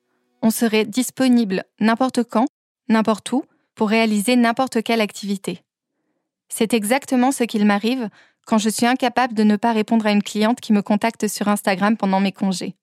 On 0.41 0.51
serait 0.51 0.85
disponible 0.85 1.63
n'importe 1.79 2.23
quand, 2.23 2.47
n'importe 2.89 3.31
où, 3.31 3.43
pour 3.75 3.89
réaliser 3.89 4.35
n'importe 4.35 4.83
quelle 4.83 5.01
activité. 5.01 5.61
C'est 6.49 6.73
exactement 6.73 7.31
ce 7.31 7.43
qu'il 7.43 7.65
m'arrive 7.65 8.09
quand 8.45 8.57
je 8.57 8.69
suis 8.69 8.85
incapable 8.85 9.33
de 9.33 9.43
ne 9.43 9.55
pas 9.55 9.73
répondre 9.73 10.05
à 10.05 10.11
une 10.11 10.23
cliente 10.23 10.59
qui 10.59 10.73
me 10.73 10.81
contacte 10.81 11.27
sur 11.27 11.47
Instagram 11.47 11.97
pendant 11.97 12.19
mes 12.19 12.31
congés. 12.31 12.75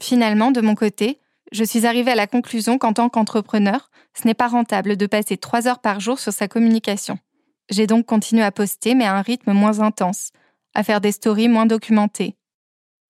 Finalement, 0.00 0.50
de 0.50 0.60
mon 0.60 0.74
côté, 0.74 1.20
je 1.52 1.64
suis 1.64 1.86
arrivée 1.86 2.12
à 2.12 2.16
la 2.16 2.26
conclusion 2.26 2.78
qu'en 2.78 2.92
tant 2.92 3.08
qu'entrepreneur, 3.08 3.90
ce 4.14 4.26
n'est 4.26 4.34
pas 4.34 4.48
rentable 4.48 4.96
de 4.96 5.06
passer 5.06 5.36
trois 5.36 5.68
heures 5.68 5.80
par 5.80 6.00
jour 6.00 6.18
sur 6.18 6.32
sa 6.32 6.48
communication. 6.48 7.18
J'ai 7.68 7.86
donc 7.86 8.06
continué 8.06 8.42
à 8.42 8.52
poster, 8.52 8.94
mais 8.94 9.04
à 9.04 9.16
un 9.16 9.22
rythme 9.22 9.52
moins 9.52 9.80
intense, 9.80 10.30
à 10.74 10.82
faire 10.82 11.00
des 11.00 11.12
stories 11.12 11.48
moins 11.48 11.66
documentées. 11.66 12.36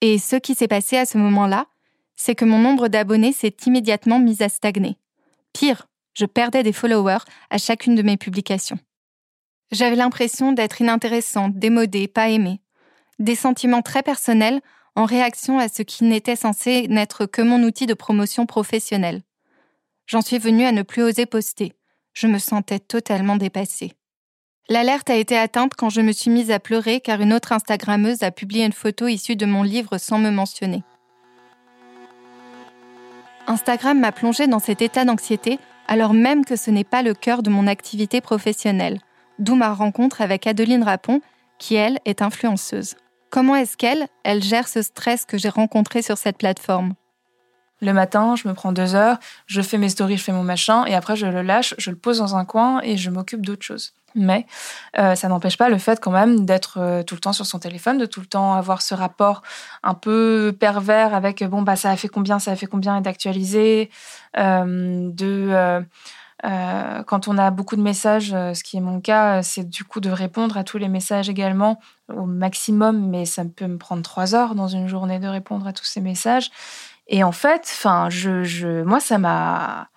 Et 0.01 0.19
ce 0.19 0.37
qui 0.37 0.55
s'est 0.55 0.69
passé 0.69 0.97
à 0.97 1.07
ce 1.07 1.19
moment-là, 1.19 1.67
c'est 2.15 2.35
que 2.35 2.45
mon 2.45 2.59
nombre 2.59 2.89
d'abonnés 2.89 3.33
s'est 3.33 3.57
immédiatement 3.67 4.19
mis 4.19 4.43
à 4.43 4.49
stagner. 4.49 4.97
Pire, 5.53 5.87
je 6.15 6.25
perdais 6.25 6.63
des 6.63 6.73
followers 6.73 7.25
à 7.51 7.59
chacune 7.59 7.95
de 7.95 8.03
mes 8.03 8.17
publications. 8.17 8.79
J'avais 9.73 9.97
l'impression 9.97 10.53
d'être 10.53 10.81
inintéressante, 10.81 11.59
démodée, 11.59 12.09
pas 12.09 12.31
aimée. 12.31 12.61
Des 13.19 13.35
sentiments 13.35 13.83
très 13.83 14.03
personnels 14.03 14.61
en 14.95 15.05
réaction 15.05 15.59
à 15.59 15.69
ce 15.69 15.83
qui 15.83 16.05
n'était 16.05 16.37
censé 16.37 16.89
n'être 16.89 17.27
que 17.27 17.43
mon 17.43 17.63
outil 17.63 17.87
de 17.87 17.95
promotion 17.95 18.47
professionnelle. 18.47 19.23
J'en 20.07 20.23
suis 20.23 20.39
venue 20.39 20.65
à 20.65 20.73
ne 20.73 20.83
plus 20.83 21.03
oser 21.03 21.27
poster. 21.27 21.75
Je 22.15 22.27
me 22.27 22.39
sentais 22.39 22.79
totalement 22.79 23.37
dépassée. 23.37 23.93
L'alerte 24.68 25.11
a 25.11 25.14
été 25.14 25.38
atteinte 25.38 25.75
quand 25.76 25.90
je 25.90 26.00
me 26.00 26.11
suis 26.11 26.30
mise 26.30 26.50
à 26.50 26.58
pleurer 26.58 27.00
car 27.00 27.20
une 27.20 27.32
autre 27.32 27.52
Instagrammeuse 27.52 28.23
a 28.23 28.32
publié 28.32 28.64
une 28.64 28.73
photo 28.73 29.06
issue 29.06 29.37
de 29.37 29.46
mon 29.46 29.62
livre 29.62 29.99
sans 29.99 30.18
me 30.18 30.30
mentionner. 30.30 30.82
Instagram 33.46 34.00
m'a 34.00 34.11
plongée 34.11 34.49
dans 34.49 34.58
cet 34.58 34.82
état 34.82 35.04
d'anxiété 35.04 35.61
alors 35.87 36.14
même 36.14 36.44
que 36.44 36.56
ce 36.56 36.73
n'est 36.73 36.82
pas 36.82 37.02
le 37.02 37.14
cœur 37.14 37.44
de 37.44 37.50
mon 37.50 37.68
activité 37.68 38.20
professionnelle 38.20 38.99
d'où 39.38 39.54
ma 39.54 39.73
rencontre 39.73 40.20
avec 40.20 40.46
Adeline 40.46 40.82
Rapon, 40.82 41.20
qui 41.58 41.75
elle 41.75 41.99
est 42.04 42.23
influenceuse. 42.23 42.96
Comment 43.30 43.56
est-ce 43.56 43.76
qu'elle, 43.76 44.08
elle 44.25 44.42
gère 44.42 44.68
ce 44.68 44.82
stress 44.82 45.25
que 45.25 45.38
j'ai 45.38 45.49
rencontré 45.49 46.02
sur 46.02 46.16
cette 46.16 46.38
plateforme? 46.38 46.94
Le 47.82 47.92
matin, 47.92 48.35
je 48.37 48.49
me 48.49 48.54
prends 48.54 48.73
deux 48.73 48.94
heures, 48.94 49.18
je 49.46 49.61
fais 49.61 49.76
mes 49.76 49.90
stories, 49.90 50.16
je 50.16 50.23
fais 50.23 50.32
mon 50.32 50.42
machin, 50.42 50.87
et 50.87 50.94
après 50.94 51.16
je 51.16 51.26
le 51.26 51.42
lâche, 51.42 51.75
je 51.76 51.90
le 51.90 51.96
pose 51.96 52.18
dans 52.18 52.35
un 52.35 52.46
coin 52.46 52.80
et 52.82 52.96
je 52.96 53.11
m'occupe 53.11 53.44
d'autre 53.44 53.64
chose. 53.64 53.92
Mais 54.16 54.46
euh, 54.99 55.14
ça 55.14 55.28
n'empêche 55.28 55.58
pas 55.58 55.68
le 55.68 55.78
fait 55.78 56.00
quand 56.00 56.11
même 56.11 56.46
d'être 56.46 56.78
euh, 56.80 57.02
tout 57.02 57.14
le 57.14 57.20
temps 57.20 57.35
sur 57.35 57.44
son 57.46 57.58
téléphone, 57.58 57.99
de 57.99 58.06
tout 58.06 58.20
le 58.20 58.26
temps 58.26 58.54
avoir 58.54 58.80
ce 58.80 58.94
rapport 58.94 59.42
un 59.82 59.94
peu 59.94 60.56
pervers 60.58 61.14
avec 61.14 61.44
bon 61.44 61.62
bah 61.62 61.76
ça 61.76 61.90
a 61.90 61.96
fait 61.96 62.08
combien, 62.08 62.38
ça 62.38 62.52
a 62.52 62.56
fait 62.56 62.66
combien 62.66 62.96
et 62.96 63.02
d'actualiser, 63.02 63.90
euh, 64.38 65.11
de 65.12 65.85
quand 67.06 67.28
on 67.28 67.38
a 67.38 67.50
beaucoup 67.50 67.76
de 67.76 67.82
messages, 67.82 68.30
ce 68.30 68.62
qui 68.62 68.76
est 68.76 68.80
mon 68.80 69.00
cas, 69.00 69.42
c'est 69.42 69.68
du 69.68 69.85
coup 69.85 70.00
de 70.00 70.11
répondre 70.11 70.56
à 70.56 70.64
tous 70.64 70.78
les 70.78 70.88
messages 70.88 71.28
également 71.28 71.80
au 72.14 72.25
maximum, 72.25 73.08
mais 73.08 73.25
ça 73.25 73.42
peut 73.44 73.66
me 73.66 73.78
prendre 73.78 74.02
trois 74.02 74.35
heures 74.35 74.54
dans 74.54 74.68
une 74.68 74.87
journée 74.87 75.18
de 75.18 75.26
répondre 75.26 75.66
à 75.66 75.73
tous 75.73 75.87
ces 75.87 76.00
messages. 76.00 76.50
Et 77.08 77.25
en 77.25 77.32
fait, 77.32 77.62
enfin, 77.64 78.11
je, 78.11 78.44
je, 78.44 78.82
moi, 78.82 79.00
ça 79.00 79.18
m'a, 79.18 79.88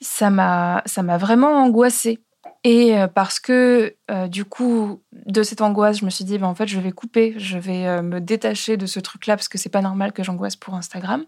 ça 0.00 0.30
m'a, 0.30 0.82
ça 0.86 1.02
m'a 1.02 1.18
vraiment 1.18 1.62
angoissée. 1.62 2.20
Et 2.64 2.94
parce 3.14 3.38
que 3.40 3.94
du 4.26 4.44
coup, 4.44 5.00
de 5.12 5.42
cette 5.42 5.60
angoisse, 5.60 6.00
je 6.00 6.04
me 6.04 6.10
suis 6.10 6.24
dit, 6.24 6.38
ben, 6.38 6.46
en 6.46 6.54
fait, 6.54 6.66
je 6.66 6.80
vais 6.80 6.92
couper, 6.92 7.34
je 7.38 7.56
vais 7.56 8.02
me 8.02 8.20
détacher 8.20 8.76
de 8.76 8.84
ce 8.84 9.00
truc-là 9.00 9.36
parce 9.36 9.48
que 9.48 9.58
c'est 9.58 9.68
pas 9.68 9.80
normal 9.80 10.12
que 10.12 10.22
j'angoisse 10.22 10.56
pour 10.56 10.74
Instagram. 10.74 11.24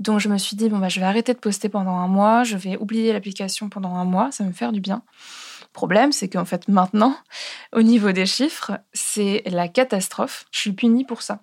Donc 0.00 0.18
je 0.18 0.30
me 0.30 0.38
suis 0.38 0.56
dit, 0.56 0.68
bon, 0.70 0.78
bah, 0.78 0.88
je 0.88 0.98
vais 0.98 1.06
arrêter 1.06 1.34
de 1.34 1.38
poster 1.38 1.68
pendant 1.68 1.96
un 1.96 2.08
mois, 2.08 2.42
je 2.42 2.56
vais 2.56 2.76
oublier 2.78 3.12
l'application 3.12 3.68
pendant 3.68 3.94
un 3.94 4.06
mois, 4.06 4.32
ça 4.32 4.42
va 4.42 4.48
me 4.48 4.54
faire 4.54 4.72
du 4.72 4.80
bien. 4.80 5.02
Problème, 5.74 6.10
c'est 6.10 6.28
qu'en 6.28 6.46
fait 6.46 6.68
maintenant, 6.68 7.14
au 7.72 7.82
niveau 7.82 8.10
des 8.10 8.26
chiffres, 8.26 8.72
c'est 8.92 9.42
la 9.46 9.68
catastrophe. 9.68 10.46
Je 10.50 10.58
suis 10.58 10.72
punie 10.72 11.04
pour 11.04 11.22
ça. 11.22 11.42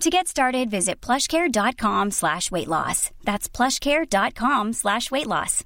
To 0.00 0.10
get 0.10 0.28
started, 0.28 0.70
visit 0.70 1.00
plushcare.com 1.00 2.12
slash 2.12 2.52
weight 2.52 2.68
loss. 2.68 3.10
That's 3.24 3.48
plushcare.com 3.48 4.72
slash 4.72 5.10
weight 5.10 5.26
loss. 5.26 5.64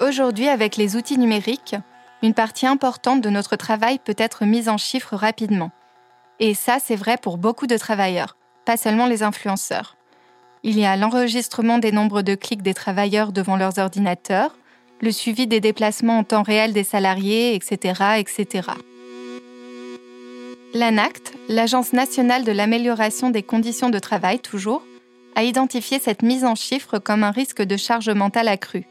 Aujourd'hui, 0.00 0.48
avec 0.48 0.78
les 0.78 0.96
outils 0.96 1.18
numériques, 1.18 1.76
une 2.22 2.32
partie 2.32 2.66
importante 2.66 3.20
de 3.20 3.28
notre 3.28 3.56
travail 3.56 3.98
peut 3.98 4.16
être 4.16 4.46
mise 4.46 4.70
en 4.70 4.78
chiffres 4.78 5.16
rapidement. 5.16 5.70
Et 6.40 6.54
ça, 6.54 6.78
c'est 6.82 6.96
vrai 6.96 7.18
pour 7.20 7.36
beaucoup 7.36 7.66
de 7.66 7.76
travailleurs, 7.76 8.38
pas 8.64 8.78
seulement 8.78 9.06
les 9.06 9.22
influenceurs. 9.22 9.98
Il 10.62 10.78
y 10.78 10.86
a 10.86 10.96
l'enregistrement 10.96 11.76
des 11.76 11.92
nombres 11.92 12.22
de 12.22 12.34
clics 12.34 12.62
des 12.62 12.74
travailleurs 12.74 13.32
devant 13.32 13.56
leurs 13.56 13.78
ordinateurs, 13.78 14.56
le 15.02 15.12
suivi 15.12 15.46
des 15.46 15.60
déplacements 15.60 16.18
en 16.18 16.24
temps 16.24 16.42
réel 16.42 16.72
des 16.72 16.84
salariés, 16.84 17.54
etc. 17.54 18.14
etc. 18.16 18.70
L'ANACT, 20.74 21.34
l'Agence 21.48 21.92
nationale 21.92 22.44
de 22.44 22.52
l'amélioration 22.52 23.30
des 23.30 23.42
conditions 23.42 23.90
de 23.90 23.98
travail 23.98 24.40
toujours, 24.40 24.82
a 25.34 25.42
identifié 25.42 25.98
cette 25.98 26.22
mise 26.22 26.44
en 26.44 26.54
chiffres 26.54 26.98
comme 26.98 27.24
un 27.24 27.30
risque 27.30 27.62
de 27.62 27.76
charge 27.76 28.10
mentale 28.10 28.48
accrue 28.48 28.86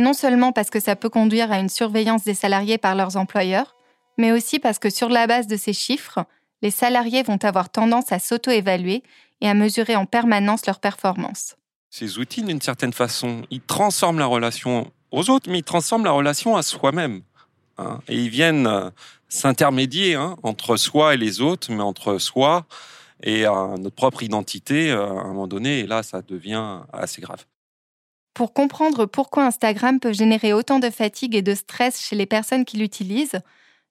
non 0.00 0.14
seulement 0.14 0.52
parce 0.52 0.70
que 0.70 0.80
ça 0.80 0.96
peut 0.96 1.08
conduire 1.08 1.52
à 1.52 1.58
une 1.58 1.68
surveillance 1.68 2.24
des 2.24 2.34
salariés 2.34 2.78
par 2.78 2.94
leurs 2.94 3.16
employeurs, 3.16 3.76
mais 4.18 4.32
aussi 4.32 4.58
parce 4.58 4.78
que 4.78 4.90
sur 4.90 5.08
la 5.08 5.26
base 5.26 5.46
de 5.46 5.56
ces 5.56 5.72
chiffres, 5.72 6.24
les 6.62 6.70
salariés 6.70 7.22
vont 7.22 7.38
avoir 7.42 7.70
tendance 7.70 8.10
à 8.10 8.18
s'auto-évaluer 8.18 9.02
et 9.40 9.48
à 9.48 9.54
mesurer 9.54 9.96
en 9.96 10.06
permanence 10.06 10.66
leur 10.66 10.80
performance. 10.80 11.56
Ces 11.90 12.18
outils, 12.18 12.42
d'une 12.42 12.60
certaine 12.60 12.92
façon, 12.92 13.42
ils 13.50 13.60
transforment 13.60 14.18
la 14.18 14.26
relation 14.26 14.90
aux 15.10 15.30
autres, 15.30 15.50
mais 15.50 15.58
ils 15.58 15.64
transforment 15.64 16.04
la 16.04 16.12
relation 16.12 16.56
à 16.56 16.62
soi-même. 16.62 17.22
Hein. 17.78 18.00
et 18.08 18.14
ils 18.14 18.28
viennent 18.28 18.66
euh, 18.66 18.90
s'intermédier 19.30 20.16
hein, 20.16 20.36
entre 20.42 20.76
soi 20.76 21.14
et 21.14 21.16
les 21.16 21.40
autres, 21.40 21.72
mais 21.72 21.82
entre 21.82 22.18
soi 22.18 22.66
et 23.22 23.46
euh, 23.46 23.76
notre 23.78 23.94
propre 23.94 24.22
identité 24.22 24.90
euh, 24.90 25.06
à 25.06 25.22
un 25.22 25.28
moment 25.28 25.46
donné. 25.46 25.80
Et 25.80 25.86
là, 25.86 26.02
ça 26.02 26.20
devient 26.20 26.80
assez 26.92 27.22
grave. 27.22 27.46
Pour 28.34 28.52
comprendre 28.52 29.06
pourquoi 29.06 29.46
Instagram 29.46 29.98
peut 30.00 30.12
générer 30.12 30.52
autant 30.52 30.78
de 30.78 30.90
fatigue 30.90 31.34
et 31.34 31.42
de 31.42 31.54
stress 31.54 32.00
chez 32.00 32.16
les 32.16 32.26
personnes 32.26 32.64
qui 32.64 32.76
l'utilisent, 32.76 33.40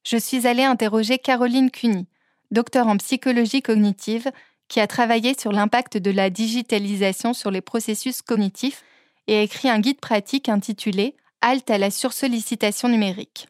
je 0.06 0.18
suis 0.18 0.48
allée 0.48 0.64
interroger 0.64 1.20
Caroline 1.20 1.72
Cuny, 1.72 2.08
docteur 2.52 2.88
en 2.88 2.98
psychologie 2.98 3.62
cognitive, 3.62 4.32
qui 4.70 4.80
a 4.80 4.88
travaillé 4.88 5.38
sur 5.38 5.52
l'impact 5.52 5.98
de 5.98 6.12
la 6.12 6.30
digitalisation 6.30 7.34
sur 7.34 7.52
les 7.52 7.62
processus 7.62 8.22
cognitifs 8.22 8.84
et 9.28 9.38
a 9.38 9.42
écrit 9.42 9.70
un 9.70 9.80
guide 9.80 10.00
pratique 10.00 10.48
intitulé 10.48 11.16
Halte 11.42 11.70
à 11.70 11.78
la 11.78 11.90
sursollicitation 11.90 12.90
numérique. 12.90 13.48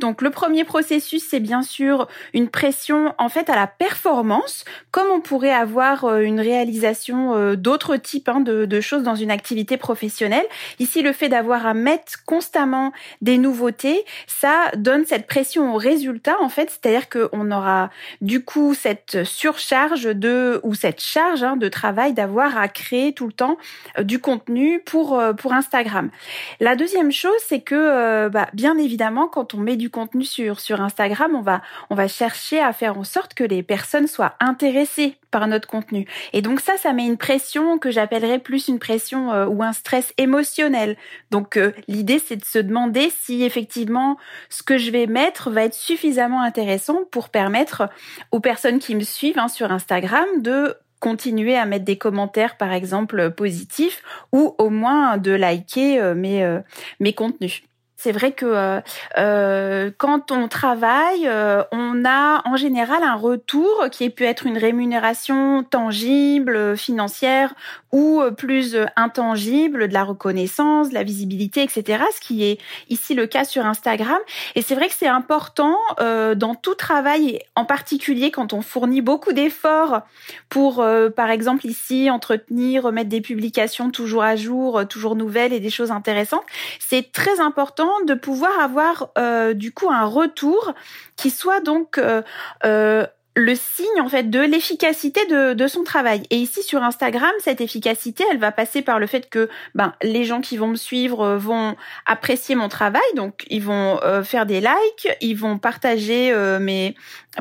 Donc 0.00 0.22
le 0.22 0.30
premier 0.30 0.64
processus, 0.64 1.24
c'est 1.28 1.38
bien 1.38 1.62
sûr 1.62 2.08
une 2.32 2.48
pression 2.48 3.14
en 3.18 3.28
fait 3.28 3.48
à 3.48 3.54
la 3.54 3.68
performance, 3.68 4.64
comme 4.90 5.06
on 5.08 5.20
pourrait 5.20 5.52
avoir 5.52 6.04
euh, 6.04 6.20
une 6.20 6.40
réalisation 6.40 7.36
euh, 7.36 7.54
d'autres 7.54 7.96
types 7.96 8.28
hein, 8.28 8.40
de, 8.40 8.80
choses 8.80 9.04
dans 9.04 9.14
une 9.14 9.30
activité 9.30 9.76
professionnelle. 9.76 10.44
Ici, 10.80 11.00
le 11.00 11.12
fait 11.12 11.28
d'avoir 11.28 11.64
à 11.64 11.74
mettre 11.74 12.24
constamment 12.26 12.92
des 13.22 13.38
nouveautés, 13.38 14.04
ça 14.26 14.68
donne 14.76 15.06
cette 15.06 15.28
pression 15.28 15.74
au 15.74 15.78
résultat 15.78 16.34
en 16.40 16.48
fait, 16.48 16.70
c'est-à-dire 16.70 17.08
qu'on 17.08 17.52
aura 17.52 17.90
du 18.20 18.44
coup 18.44 18.74
cette 18.74 19.22
surcharge 19.22 20.04
de 20.04 20.60
ou 20.64 20.74
cette 20.74 21.00
charge 21.00 21.44
hein, 21.44 21.56
de 21.56 21.68
travail 21.68 22.14
d'avoir 22.14 22.58
à 22.58 22.66
créer 22.66 23.12
tout 23.12 23.28
le 23.28 23.32
temps 23.32 23.58
euh, 23.98 24.02
du 24.02 24.18
contenu 24.18 24.80
pour 24.84 25.22
pour 25.38 25.52
Instagram. 25.52 26.10
La 26.58 26.74
deuxième 26.74 27.12
chose, 27.12 27.32
c'est 27.46 27.60
que 27.60 28.28
bah, 28.28 28.48
bien 28.52 28.76
évidemment 28.76 29.28
quand 29.28 29.54
on 29.54 29.58
met 29.58 29.76
du 29.76 29.83
du 29.84 29.90
contenu 29.90 30.24
sur, 30.24 30.80
Instagram, 30.80 31.34
on 31.34 31.42
va, 31.42 31.60
on 31.90 31.94
va 31.94 32.08
chercher 32.08 32.58
à 32.58 32.72
faire 32.72 32.96
en 32.96 33.04
sorte 33.04 33.34
que 33.34 33.44
les 33.44 33.62
personnes 33.62 34.06
soient 34.06 34.34
intéressées 34.40 35.18
par 35.30 35.46
notre 35.46 35.68
contenu. 35.68 36.06
Et 36.32 36.40
donc 36.40 36.60
ça, 36.60 36.78
ça 36.78 36.94
met 36.94 37.04
une 37.04 37.18
pression 37.18 37.76
que 37.76 37.90
j'appellerais 37.90 38.38
plus 38.38 38.68
une 38.68 38.78
pression 38.78 39.30
euh, 39.30 39.44
ou 39.44 39.62
un 39.62 39.74
stress 39.74 40.14
émotionnel. 40.16 40.96
Donc 41.30 41.58
euh, 41.58 41.72
l'idée, 41.86 42.18
c'est 42.18 42.36
de 42.36 42.46
se 42.46 42.58
demander 42.58 43.12
si 43.20 43.44
effectivement 43.44 44.16
ce 44.48 44.62
que 44.62 44.78
je 44.78 44.90
vais 44.90 45.06
mettre 45.06 45.50
va 45.50 45.64
être 45.64 45.74
suffisamment 45.74 46.40
intéressant 46.40 47.00
pour 47.10 47.28
permettre 47.28 47.90
aux 48.30 48.40
personnes 48.40 48.78
qui 48.78 48.94
me 48.94 49.02
suivent 49.02 49.38
hein, 49.38 49.48
sur 49.48 49.70
Instagram 49.70 50.24
de 50.38 50.78
continuer 50.98 51.58
à 51.58 51.66
mettre 51.66 51.84
des 51.84 51.98
commentaires, 51.98 52.56
par 52.56 52.72
exemple, 52.72 53.32
positifs, 53.32 54.02
ou 54.32 54.54
au 54.56 54.70
moins 54.70 55.18
de 55.18 55.32
liker 55.32 56.00
euh, 56.00 56.62
mes 57.00 57.12
contenus. 57.12 57.62
C'est 57.96 58.12
vrai 58.12 58.32
que 58.32 58.44
euh, 58.44 58.80
euh, 59.18 59.90
quand 59.96 60.32
on 60.32 60.48
travaille, 60.48 61.26
euh, 61.26 61.62
on 61.72 62.04
a 62.04 62.42
en 62.44 62.56
général 62.56 63.02
un 63.02 63.14
retour 63.14 63.84
qui 63.90 64.10
peut 64.10 64.24
être 64.24 64.46
une 64.46 64.58
rémunération 64.58 65.62
tangible, 65.62 66.76
financière 66.76 67.54
ou 67.92 68.20
plus 68.36 68.76
intangible, 68.96 69.86
de 69.86 69.94
la 69.94 70.02
reconnaissance, 70.02 70.88
de 70.88 70.94
la 70.94 71.04
visibilité, 71.04 71.62
etc. 71.62 72.02
Ce 72.12 72.20
qui 72.20 72.44
est 72.44 72.58
ici 72.88 73.14
le 73.14 73.28
cas 73.28 73.44
sur 73.44 73.64
Instagram. 73.64 74.18
Et 74.56 74.62
c'est 74.62 74.74
vrai 74.74 74.88
que 74.88 74.94
c'est 74.98 75.06
important 75.06 75.76
dans 76.00 76.56
tout 76.60 76.74
travail, 76.74 77.38
en 77.54 77.64
particulier 77.64 78.32
quand 78.32 78.52
on 78.52 78.62
fournit 78.62 79.00
beaucoup 79.00 79.32
d'efforts 79.32 80.02
pour, 80.48 80.84
par 81.14 81.30
exemple 81.30 81.66
ici, 81.68 82.10
entretenir, 82.10 82.82
remettre 82.82 83.10
des 83.10 83.20
publications 83.20 83.92
toujours 83.92 84.24
à 84.24 84.34
jour, 84.34 84.88
toujours 84.88 85.14
nouvelles 85.14 85.52
et 85.52 85.60
des 85.60 85.70
choses 85.70 85.92
intéressantes. 85.92 86.44
C'est 86.80 87.12
très 87.12 87.38
important 87.38 87.83
de 88.06 88.14
pouvoir 88.14 88.58
avoir 88.60 89.10
euh, 89.18 89.54
du 89.54 89.72
coup 89.72 89.90
un 89.90 90.04
retour 90.04 90.74
qui 91.16 91.30
soit 91.30 91.60
donc 91.60 91.98
euh, 91.98 92.22
euh, 92.64 93.06
le 93.36 93.54
signe 93.54 94.00
en 94.00 94.08
fait 94.08 94.30
de 94.30 94.40
l'efficacité 94.40 95.20
de, 95.26 95.66
son 95.66 95.82
travail. 95.82 96.22
Et 96.30 96.36
ici 96.36 96.62
sur 96.62 96.82
Instagram, 96.82 97.32
cette 97.40 97.60
efficacité, 97.60 98.24
elle 98.30 98.38
va 98.38 98.52
passer 98.52 98.82
par 98.82 99.00
le 99.00 99.06
fait 99.06 99.28
que 99.28 99.48
ben 99.74 99.94
les 100.02 100.24
gens 100.24 100.40
qui 100.40 100.56
vont 100.56 100.68
me 100.68 100.76
suivre 100.76 101.34
vont 101.34 101.74
apprécier 102.06 102.54
mon 102.54 102.68
travail, 102.68 103.02
donc 103.16 103.44
ils 103.50 103.62
vont 103.62 103.98
faire 104.22 104.46
des 104.46 104.60
likes, 104.60 105.08
ils 105.20 105.36
vont 105.36 105.58
partager 105.58 106.32
mes 106.60 106.94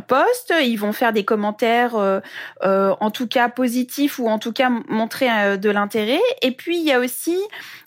posts, 0.08 0.54
ils 0.62 0.78
vont 0.78 0.92
faire 0.92 1.14
des 1.14 1.24
commentaires 1.24 1.96
en 2.64 3.12
tout 3.12 3.28
cas 3.28 3.50
positifs 3.50 4.20
ou 4.20 4.28
en 4.28 4.40
tout 4.40 4.54
cas 4.54 4.70
montrer 4.88 5.58
de 5.58 5.70
l'intérêt. 5.70 6.22
Et 6.42 6.52
puis 6.52 6.78
il 6.78 6.84
y 6.84 6.92
a 6.92 7.00
aussi 7.00 7.38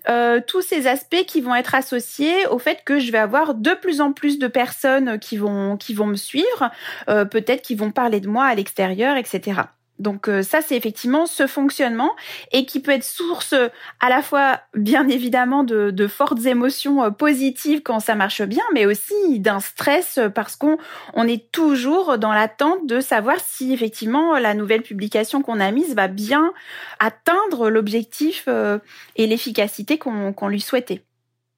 euh, 0.09 0.40
tous 0.47 0.62
ces 0.62 0.87
aspects 0.87 1.25
qui 1.27 1.40
vont 1.40 1.55
être 1.55 1.75
associés 1.75 2.47
au 2.47 2.59
fait 2.59 2.83
que 2.85 3.01
je 3.01 3.11
vais 3.11 3.19
avoir 3.19 3.55
de 3.55 3.73
plus 3.73 4.01
en 4.01 4.12
plus 4.12 4.38
de 4.38 4.47
personnes 4.47 5.19
qui 5.19 5.37
vont 5.37 5.77
qui 5.77 5.95
vont 5.95 6.07
me 6.07 6.16
suivre, 6.16 6.71
euh, 7.09 7.25
peut-être 7.25 7.62
qui 7.62 7.75
vont 7.75 7.90
parler 7.90 8.21
de 8.21 8.29
moi 8.29 8.45
à 8.45 8.55
l'extérieur, 8.55 9.16
etc. 9.16 9.62
Donc 9.99 10.29
euh, 10.29 10.43
ça, 10.43 10.61
c'est 10.61 10.77
effectivement 10.77 11.27
ce 11.27 11.47
fonctionnement 11.47 12.15
et 12.53 12.67
qui 12.67 12.81
peut 12.81 12.91
être 12.91 13.05
source 13.05 13.55
à 14.01 14.09
la 14.09 14.23
fois, 14.23 14.61
bien 14.75 15.09
évidemment, 15.09 15.65
de, 15.65 15.91
de 15.91 16.07
fortes 16.07 16.45
émotions 16.45 17.03
euh, 17.03 17.11
positives 17.11 17.83
quand 17.83 18.01
ça 18.01 18.15
marche 18.15 18.43
bien, 18.43 18.65
mais 18.75 18.87
aussi 18.87 19.41
d'un 19.41 19.61
stress 19.61 20.21
parce 20.35 20.57
qu'on 20.57 20.79
on 21.15 21.27
est 21.27 21.51
toujours 21.51 22.19
dans 22.19 22.33
l'attente 22.33 22.87
de 22.87 23.01
savoir 23.01 23.37
si 23.41 23.73
effectivement 23.73 24.39
la 24.39 24.55
nouvelle 24.55 24.83
publication 24.83 25.43
qu'on 25.43 25.61
a 25.61 25.71
mise 25.71 25.95
va 25.95 26.09
bien 26.09 26.53
atteindre 26.99 27.71
l'objectif 27.71 28.45
euh, 28.49 28.79
et 29.17 29.27
l'efficacité 29.27 29.99
qu'on 29.99 30.49
lui 30.49 30.61
souhaitait. 30.61 31.03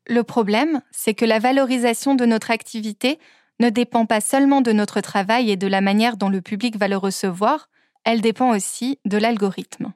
Le 0.06 0.22
problème, 0.22 0.80
c'est 0.90 1.14
que 1.14 1.24
la 1.24 1.38
valorisation 1.38 2.14
de 2.14 2.24
notre 2.24 2.50
activité 2.50 3.18
ne 3.60 3.70
dépend 3.70 4.06
pas 4.06 4.20
seulement 4.20 4.60
de 4.60 4.72
notre 4.72 5.00
travail 5.00 5.50
et 5.50 5.56
de 5.56 5.66
la 5.66 5.80
manière 5.80 6.16
dont 6.16 6.28
le 6.28 6.40
public 6.40 6.76
va 6.76 6.88
le 6.88 6.96
recevoir, 6.96 7.67
elle 8.04 8.20
dépend 8.20 8.50
aussi 8.50 8.98
de 9.04 9.18
l'algorithme. 9.18 9.92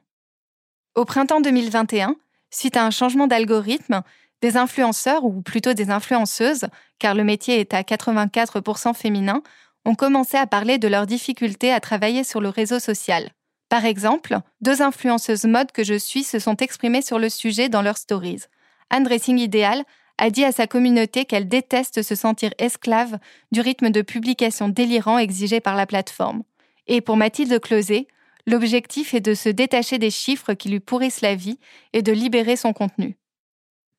Au 0.95 1.05
printemps 1.05 1.41
2021, 1.41 2.15
suite 2.51 2.77
à 2.77 2.85
un 2.85 2.91
changement 2.91 3.27
d'algorithme, 3.27 4.03
des 4.41 4.57
influenceurs, 4.57 5.23
ou 5.23 5.41
plutôt 5.41 5.73
des 5.73 5.89
influenceuses, 5.89 6.65
car 6.99 7.15
le 7.15 7.23
métier 7.23 7.59
est 7.59 7.73
à 7.73 7.81
84% 7.81 8.93
féminin, 8.93 9.41
ont 9.85 9.95
commencé 9.95 10.37
à 10.37 10.47
parler 10.47 10.77
de 10.77 10.87
leurs 10.87 11.07
difficultés 11.07 11.71
à 11.71 11.79
travailler 11.79 12.23
sur 12.23 12.41
le 12.41 12.49
réseau 12.49 12.79
social. 12.79 13.31
Par 13.69 13.85
exemple, 13.85 14.37
deux 14.61 14.81
influenceuses 14.81 15.45
mode 15.45 15.71
que 15.71 15.83
je 15.83 15.97
suis 15.97 16.23
se 16.23 16.39
sont 16.39 16.57
exprimées 16.57 17.01
sur 17.01 17.19
le 17.19 17.29
sujet 17.29 17.69
dans 17.69 17.81
leurs 17.81 17.97
stories. 17.97 18.43
Anne 18.89 19.03
Dressing 19.03 19.39
Idéal 19.39 19.83
a 20.19 20.29
dit 20.29 20.45
à 20.45 20.51
sa 20.51 20.67
communauté 20.67 21.25
qu'elle 21.25 21.47
déteste 21.47 22.03
se 22.03 22.13
sentir 22.13 22.51
esclave 22.59 23.17
du 23.51 23.61
rythme 23.61 23.89
de 23.89 24.01
publication 24.01 24.69
délirant 24.69 25.17
exigé 25.17 25.59
par 25.59 25.75
la 25.75 25.87
plateforme. 25.87 26.43
Et 26.87 27.01
pour 27.01 27.17
Mathilde 27.17 27.59
Closet, 27.59 28.07
l'objectif 28.45 29.13
est 29.13 29.21
de 29.21 29.33
se 29.33 29.49
détacher 29.49 29.97
des 29.97 30.11
chiffres 30.11 30.53
qui 30.53 30.69
lui 30.69 30.79
pourrissent 30.79 31.21
la 31.21 31.35
vie 31.35 31.59
et 31.93 32.01
de 32.01 32.11
libérer 32.11 32.55
son 32.55 32.73
contenu. 32.73 33.17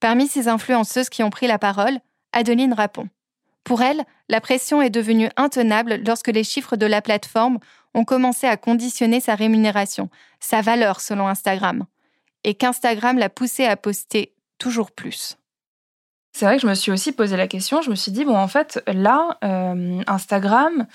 Parmi 0.01 0.27
ces 0.27 0.49
influenceuses 0.49 1.09
qui 1.09 1.23
ont 1.23 1.31
pris 1.31 1.47
la 1.47 1.59
parole, 1.59 1.99
Adeline 2.33 2.75
répond. 2.75 3.09
Pour 3.65 3.81
elle, 3.81 4.05
la 4.29 4.41
pression 4.41 4.83
est 4.83 4.91
devenue 4.91 5.31
intenable 5.37 6.03
lorsque 6.07 6.29
les 6.29 6.45
chiffres 6.45 6.77
de 6.77 6.85
la 6.85 7.01
plateforme 7.01 7.59
ont 7.95 8.05
commencé 8.05 8.47
à 8.47 8.57
conditionner 8.57 9.21
sa 9.21 9.35
rémunération, 9.35 10.11
sa 10.41 10.61
valeur 10.61 11.01
selon 11.01 11.29
Instagram, 11.29 11.87
et 12.43 12.55
qu'Instagram 12.55 13.19
l'a 13.19 13.31
poussée 13.31 13.65
à 13.65 13.77
poster 13.77 14.35
toujours 14.59 14.91
plus. 14.91 15.39
C'est 16.33 16.45
vrai 16.45 16.57
que 16.57 16.63
je 16.63 16.67
me 16.67 16.75
suis 16.75 16.91
aussi 16.91 17.13
posé 17.13 17.37
la 17.37 17.47
question, 17.47 17.81
je 17.81 17.91
me 17.91 17.95
suis 17.95 18.11
dit, 18.11 18.25
bon, 18.25 18.37
en 18.37 18.49
fait, 18.49 18.83
là, 18.89 19.39
euh, 19.45 20.03
Instagram, 20.09 20.87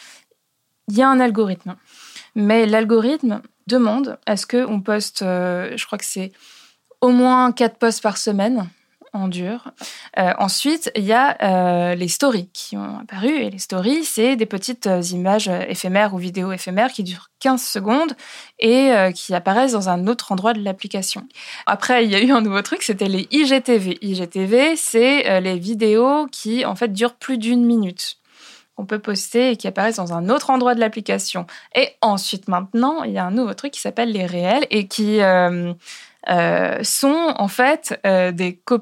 il 0.90 0.98
y 0.98 1.02
a 1.02 1.08
un 1.08 1.20
algorithme. 1.20 1.76
Mais 2.36 2.66
l'algorithme 2.66 3.42
demande 3.68 4.18
à 4.26 4.36
ce 4.36 4.46
qu'on 4.46 4.82
poste, 4.82 5.22
euh, 5.22 5.72
je 5.76 5.86
crois 5.86 5.98
que 5.98 6.06
c'est 6.06 6.32
au 7.02 7.10
moins 7.10 7.52
quatre 7.52 7.78
posts 7.78 8.02
par 8.02 8.18
semaine 8.18 8.68
en 9.12 9.28
dur. 9.28 9.72
Euh, 10.20 10.34
ensuite, 10.38 10.92
il 10.96 11.04
y 11.04 11.14
a 11.14 11.36
euh, 11.42 11.96
les 11.96 12.08
stories 12.08 12.50
qui 12.54 12.78
ont 12.78 13.00
apparu. 13.00 13.30
Et 13.30 13.50
les 13.50 13.58
stories, 13.58 14.04
c'est 14.04 14.36
des 14.36 14.46
petites 14.46 14.88
images 15.12 15.48
éphémères 15.48 16.14
ou 16.14 16.18
vidéos 16.18 16.52
éphémères 16.52 16.92
qui 16.92 17.04
durent 17.04 17.30
15 17.40 17.64
secondes 17.64 18.14
et 18.60 18.92
qui 19.16 19.34
apparaissent 19.34 19.72
dans 19.72 19.90
un 19.90 20.06
autre 20.08 20.32
endroit 20.32 20.54
de 20.54 20.62
l'application. 20.62 21.28
Après, 21.66 22.06
il 22.06 22.12
y 22.12 22.16
a 22.16 22.22
eu 22.22 22.32
un 22.32 22.42
nouveau 22.42 22.62
truc, 22.62 22.84
c'était 22.84 23.08
les 23.08 23.28
IGTV. 23.32 23.98
IGTV, 24.02 24.76
c'est 24.76 25.42
les 25.42 25.58
vidéos 25.58 26.28
qui, 26.32 26.66
en 26.66 26.76
fait, 26.76 26.94
durent 26.94 27.16
plus 27.16 27.40
d'une 27.40 27.66
minute 27.66 28.20
qu'on 28.80 28.86
peut 28.86 29.00
poster 29.00 29.52
et 29.52 29.58
qui 29.58 29.68
apparaissent 29.68 29.98
dans 29.98 30.14
un 30.14 30.30
autre 30.30 30.52
endroit 30.52 30.74
de 30.74 30.80
l'application. 30.80 31.46
Et 31.76 31.90
ensuite, 32.02 32.48
maintenant, 32.48 33.04
il 33.04 33.12
y 33.12 33.18
a 33.18 33.26
un 33.26 33.32
nouveau 33.32 33.54
truc 33.54 33.74
qui 33.74 33.82
s'appelle 33.82 34.14
les 34.14 34.26
réels 34.26 34.66
et 34.70 34.88
qui 34.88 35.20
euh, 35.20 35.74
euh, 36.30 36.82
sont 36.82 37.34
en 37.38 37.50
fait 37.50 38.00
euh, 38.06 38.32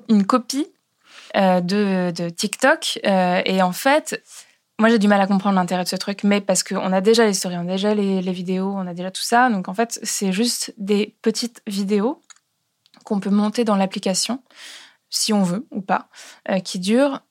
une 0.08 0.28
copie 0.28 0.68
de, 1.34 2.30
TikTok. 2.30 3.00
et 3.04 3.62
en 3.64 3.72
fait, 3.72 4.24
moi, 4.78 4.90
j'ai 4.90 5.00
du 5.00 5.08
mal 5.08 5.20
à 5.20 5.26
comprendre 5.26 5.56
l'intérêt 5.56 5.84
de 5.84 5.90
ce 5.90 5.96
truc, 5.96 6.24
mais 6.24 6.42
parce 6.42 6.62
qu'on 6.62 6.94
a 6.94 7.02
déjà 7.02 7.26
les 7.26 7.34
stories, 7.34 7.58
on 7.58 7.62
a 7.62 7.72
déjà 7.72 7.96
les, 7.96 8.22
vidéos, 8.32 8.72
on 8.72 8.86
a 8.86 8.94
déjà 8.94 9.10
tout 9.10 9.24
ça. 9.24 9.50
Donc, 9.50 9.68
en 9.68 9.74
fait, 9.74 10.00
c'est 10.04 10.32
juste 10.32 10.76
des 10.78 11.16
petites 11.24 11.64
vidéos 11.66 12.22
qu'on 13.04 13.20
peut 13.20 13.32
monter 13.32 13.64
dans 13.64 13.76
l'application, 13.76 14.44
si 15.10 15.34
on 15.34 15.42
veut 15.42 15.66
ou 15.72 15.82
pas, 15.82 16.08
qui 16.64 16.78
durent 16.78 17.22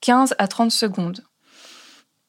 15 0.00 0.34
à 0.38 0.48
30 0.48 0.70
secondes 0.70 1.22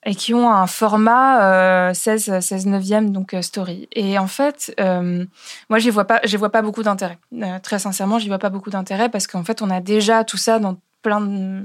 et 0.06 0.16
qui 0.16 0.34
ont 0.34 0.50
un 0.52 0.68
format 0.68 1.94
16, 1.94 2.40
16 2.40 2.68
neuvième, 2.68 3.12
donc 3.12 3.34
euh, 3.34 3.42
story. 3.42 3.88
Et 3.92 4.20
en 4.20 4.28
fait, 4.28 4.74
euh, 4.80 5.26
moi, 5.70 5.80
j'y 5.80 5.90
vois 5.90 6.06
pas, 6.06 6.22
j'y 6.24 6.38
vois 6.38 6.52
pas 6.52 6.62
beaucoup 6.62 6.84
d'intérêt. 6.84 7.18
très 7.64 7.80
sincèrement, 7.80 8.20
j'y 8.20 8.28
vois 8.28 8.40
pas 8.40 8.50
beaucoup 8.50 8.70
d'intérêt 8.70 9.10
parce 9.10 9.26
qu'en 9.28 9.44
fait, 9.44 9.62
on 9.62 9.70
a 9.70 9.82
déjà 9.82 10.24
tout 10.24 10.38
ça 10.38 10.60
dans 10.60 10.78
plein 11.02 11.20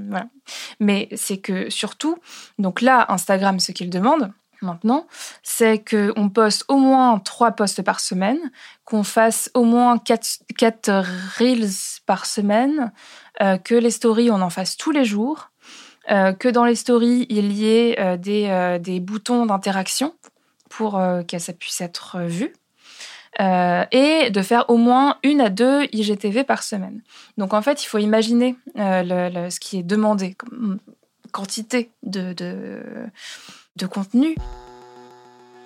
Voilà. 0.09 0.27
Mais 0.79 1.07
c'est 1.15 1.37
que 1.37 1.69
surtout, 1.69 2.17
donc 2.57 2.81
là, 2.81 3.05
Instagram, 3.09 3.59
ce 3.59 3.71
qu'il 3.71 3.89
demande 3.89 4.31
maintenant, 4.61 5.07
c'est 5.43 5.83
qu'on 5.83 6.29
poste 6.29 6.65
au 6.67 6.77
moins 6.77 7.19
trois 7.19 7.51
posts 7.51 7.81
par 7.81 7.99
semaine, 7.99 8.39
qu'on 8.85 9.03
fasse 9.03 9.49
au 9.53 9.63
moins 9.63 9.97
quatre, 9.97 10.39
quatre 10.57 11.03
reels 11.37 12.01
par 12.05 12.25
semaine, 12.25 12.91
euh, 13.41 13.57
que 13.57 13.75
les 13.75 13.91
stories, 13.91 14.29
on 14.29 14.41
en 14.41 14.49
fasse 14.49 14.77
tous 14.77 14.91
les 14.91 15.05
jours, 15.05 15.50
euh, 16.09 16.33
que 16.33 16.47
dans 16.47 16.65
les 16.65 16.75
stories, 16.75 17.27
il 17.29 17.51
y 17.51 17.67
ait 17.67 17.99
euh, 17.99 18.17
des, 18.17 18.79
des, 18.81 18.99
boutons 18.99 19.45
d'interaction 19.45 20.13
pour 20.69 20.99
que 21.27 21.37
ça 21.37 21.53
puisse 21.53 21.81
être 21.81 22.21
vu. 22.21 22.53
Euh, 23.39 23.85
et 23.91 24.29
de 24.29 24.41
faire 24.41 24.69
au 24.69 24.75
moins 24.75 25.17
une 25.23 25.39
à 25.39 25.49
deux 25.49 25.85
IGTV 25.93 26.43
par 26.43 26.63
semaine. 26.63 27.01
Donc 27.37 27.53
en 27.53 27.61
fait, 27.61 27.81
il 27.81 27.87
faut 27.87 27.97
imaginer 27.97 28.57
euh, 28.77 29.49
ce 29.49 29.59
qui 29.59 29.79
est 29.79 29.83
demandé 29.83 30.33
comme 30.33 30.79
quantité 31.31 31.91
de, 32.03 32.83
contenu. 33.89 34.35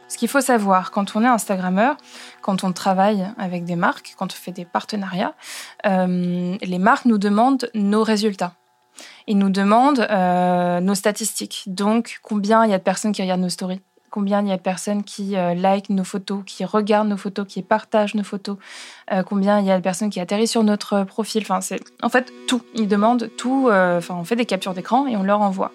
Ce 0.08 0.18
qu'il 0.18 0.28
faut 0.28 0.42
savoir 0.42 0.92
quand 0.92 1.16
on 1.16 1.24
est 1.24 1.28
Instagrammeur, 1.28 1.98
quand 2.44 2.64
on 2.64 2.72
travaille 2.72 3.28
avec 3.40 3.66
des 3.66 3.76
marques, 3.76 4.14
quand 4.16 4.32
on 4.32 4.36
fait 4.36 4.52
des 4.52 4.66
partenariats, 4.66 5.34
euh, 5.88 6.56
les 6.62 6.80
marques 6.80 7.06
nous 7.06 7.18
demandent 7.18 7.70
nos 7.74 8.04
résultats. 8.04 8.54
Ils 9.28 9.38
nous 9.38 9.50
demandent 9.50 10.08
nos 10.82 10.96
statistiques. 10.96 11.64
Donc, 11.68 12.20
combien 12.22 12.66
il 12.66 12.72
y 12.72 12.74
a 12.74 12.78
de 12.78 12.84
personnes 12.84 13.12
qui 13.12 13.22
regardent 13.22 13.42
nos 13.42 13.50
stories? 13.50 13.82
Combien 14.16 14.42
il 14.42 14.48
y 14.48 14.52
a 14.54 14.56
de 14.56 14.62
personnes 14.62 15.04
qui 15.04 15.36
euh, 15.36 15.56
like 15.56 15.90
nos 15.90 16.06
photos, 16.06 16.42
qui 16.46 16.64
regardent 16.64 17.10
nos 17.10 17.18
photos, 17.18 17.46
qui 17.46 17.62
partagent 17.62 18.16
nos 18.16 18.24
photos, 18.24 18.56
euh, 19.12 19.24
combien 19.24 19.60
il 19.60 19.66
y 19.66 19.72
a 19.72 19.76
de 19.76 19.84
personnes 19.84 20.10
qui 20.10 20.22
atterrissent 20.22 20.52
sur 20.52 20.64
notre 20.64 21.04
profil? 21.04 21.44
Enfin, 21.50 21.60
en 22.02 22.08
fait 22.08 22.32
tout. 22.48 22.62
Ils 22.76 22.88
demandent 22.88 23.30
tout. 23.38 23.68
Euh, 23.68 23.98
enfin, 23.98 24.16
on 24.18 24.24
fait 24.24 24.38
des 24.38 24.46
captures 24.46 24.74
d'écran 24.74 25.06
et 25.06 25.18
on 25.18 25.24
leur 25.24 25.42
envoie. 25.42 25.74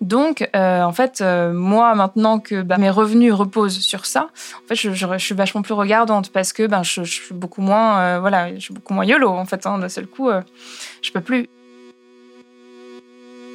Donc, 0.00 0.50
en 0.52 0.92
fait, 0.92 1.22
moi, 1.22 1.94
maintenant 1.94 2.40
que 2.40 2.62
bah, 2.62 2.76
mes 2.76 2.90
revenus 2.90 3.32
reposent 3.32 3.78
sur 3.78 4.04
ça, 4.04 4.30
en 4.64 4.66
fait, 4.66 4.74
je, 4.74 5.16
suis 5.18 5.34
vachement 5.36 5.62
plus 5.62 5.74
regardante 5.74 6.32
parce 6.32 6.52
que 6.52 6.66
ben, 6.66 6.82
je, 6.82 7.04
suis 7.04 7.34
beaucoup 7.34 7.62
moins, 7.62 8.18
voilà, 8.18 8.52
je 8.52 8.58
suis 8.58 8.74
beaucoup 8.74 8.94
moins 8.94 9.04
yolo 9.04 9.30
en 9.30 9.44
fait. 9.44 9.64
Hein, 9.64 9.78
d'un 9.78 9.88
seul 9.88 10.08
coup, 10.08 10.28
je 11.02 11.12
peux 11.12 11.20
plus. 11.20 11.48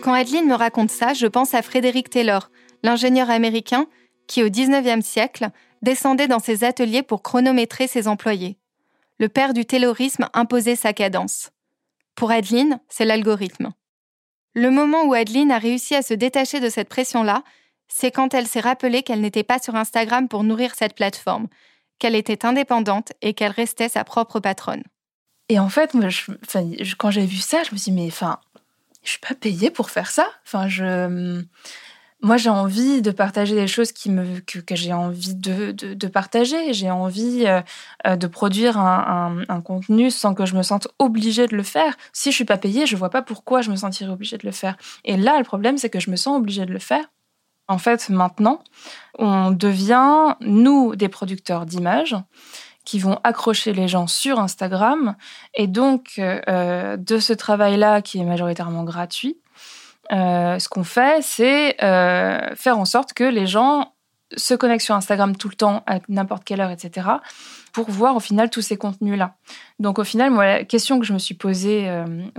Quand 0.01 0.13
Adeline 0.13 0.47
me 0.47 0.55
raconte 0.55 0.91
ça, 0.91 1.13
je 1.13 1.27
pense 1.27 1.53
à 1.53 1.61
Frédéric 1.61 2.09
Taylor, 2.09 2.49
l'ingénieur 2.83 3.29
américain 3.29 3.87
qui, 4.27 4.43
au 4.43 4.49
XIXe 4.49 5.05
siècle, 5.05 5.49
descendait 5.81 6.27
dans 6.27 6.39
ses 6.39 6.63
ateliers 6.63 7.03
pour 7.03 7.21
chronométrer 7.21 7.87
ses 7.87 8.07
employés. 8.07 8.57
Le 9.17 9.27
père 9.27 9.53
du 9.53 9.65
taylorisme 9.65 10.29
imposait 10.33 10.77
sa 10.77 10.93
cadence. 10.93 11.51
Pour 12.15 12.31
Adeline, 12.31 12.79
c'est 12.87 13.05
l'algorithme. 13.05 13.73
Le 14.53 14.71
moment 14.71 15.03
où 15.03 15.13
Adeline 15.13 15.51
a 15.51 15.59
réussi 15.59 15.95
à 15.95 16.01
se 16.01 16.13
détacher 16.13 16.59
de 16.59 16.69
cette 16.69 16.89
pression-là, 16.89 17.43
c'est 17.89 18.11
quand 18.11 18.33
elle 18.33 18.47
s'est 18.47 18.59
rappelée 18.59 19.03
qu'elle 19.03 19.21
n'était 19.21 19.43
pas 19.43 19.59
sur 19.59 19.75
Instagram 19.75 20.29
pour 20.29 20.43
nourrir 20.43 20.75
cette 20.75 20.95
plateforme, 20.95 21.47
qu'elle 21.97 22.15
était 22.15 22.45
indépendante 22.45 23.11
et 23.21 23.33
qu'elle 23.33 23.51
restait 23.51 23.89
sa 23.89 24.03
propre 24.05 24.39
patronne. 24.39 24.83
Et 25.49 25.59
en 25.59 25.69
fait, 25.69 25.95
quand 26.97 27.11
j'ai 27.11 27.25
vu 27.25 27.37
ça, 27.37 27.63
je 27.63 27.71
me 27.71 27.77
suis 27.77 27.91
dit, 27.91 27.99
mais 27.99 28.07
enfin, 28.07 28.39
je 29.03 29.11
suis 29.11 29.19
pas 29.19 29.35
payée 29.35 29.71
pour 29.71 29.89
faire 29.89 30.11
ça. 30.11 30.27
Enfin, 30.45 30.67
je, 30.67 31.43
moi, 32.21 32.35
j'ai 32.35 32.49
envie 32.49 33.01
de 33.01 33.11
partager 33.11 33.55
des 33.55 33.67
choses 33.67 33.93
qui 33.93 34.09
me, 34.09 34.39
que, 34.41 34.75
j'ai 34.75 34.91
envie 34.91 35.35
de, 35.35 35.71
de, 35.71 36.07
partager. 36.07 36.73
J'ai 36.73 36.91
envie 36.91 37.45
euh, 37.47 37.61
euh, 38.05 38.17
de 38.17 38.27
produire 38.27 38.77
un, 38.77 39.45
un, 39.47 39.55
un, 39.55 39.61
contenu 39.61 40.11
sans 40.11 40.33
que 40.33 40.45
je 40.45 40.55
me 40.55 40.61
sente 40.61 40.89
obligée 40.99 41.47
de 41.47 41.55
le 41.55 41.63
faire. 41.63 41.95
Si 42.11 42.31
je 42.31 42.35
suis 42.35 42.45
pas 42.45 42.57
payée, 42.57 42.85
je 42.85 42.97
vois 42.97 43.09
pas 43.09 43.21
pourquoi 43.21 43.61
je 43.61 43.71
me 43.71 43.77
sentirais 43.77 44.11
obligée 44.11 44.37
de 44.37 44.45
le 44.45 44.51
faire. 44.51 44.75
Et 45.05 45.15
là, 45.15 45.37
le 45.37 45.45
problème, 45.45 45.77
c'est 45.77 45.89
que 45.89 46.01
je 46.01 46.11
me 46.11 46.17
sens 46.17 46.37
obligée 46.37 46.65
de 46.65 46.73
le 46.73 46.79
faire. 46.79 47.05
En 47.69 47.77
fait, 47.77 48.09
maintenant, 48.09 48.63
on 49.17 49.51
devient, 49.51 50.35
nous, 50.41 50.95
des 50.97 51.07
producteurs 51.07 51.65
d'images 51.65 52.15
qui 52.89 52.97
vont 52.97 53.19
accrocher 53.23 53.71
les 53.71 53.87
gens 53.87 54.07
sur 54.07 54.39
Instagram. 54.39 55.15
Et 55.53 55.67
donc, 55.67 56.13
euh, 56.17 56.97
de 56.97 57.19
ce 57.19 57.33
travail-là, 57.33 58.01
qui 58.01 58.17
est 58.17 58.23
majoritairement 58.23 58.83
gratuit, 58.83 59.37
euh, 60.11 60.57
ce 60.57 60.67
qu'on 60.69 60.83
fait, 60.83 61.21
c'est 61.21 61.79
euh, 61.83 62.55
faire 62.55 62.79
en 62.79 62.85
sorte 62.85 63.13
que 63.13 63.23
les 63.23 63.45
gens 63.45 63.93
se 64.35 64.55
connectent 64.55 64.85
sur 64.85 64.95
Instagram 64.95 65.35
tout 65.35 65.49
le 65.49 65.53
temps, 65.53 65.83
à 65.85 65.99
n'importe 66.09 66.43
quelle 66.43 66.61
heure, 66.61 66.71
etc., 66.71 67.07
pour 67.73 67.91
voir 67.91 68.15
au 68.15 68.19
final 68.19 68.49
tous 68.49 68.63
ces 68.63 68.75
contenus-là. 68.75 69.35
Donc 69.77 69.99
au 69.99 70.03
final, 70.03 70.31
moi, 70.31 70.45
la 70.45 70.63
question 70.63 70.99
que 70.99 71.05
je 71.05 71.13
me 71.13 71.19
suis 71.19 71.35
posée 71.35 71.87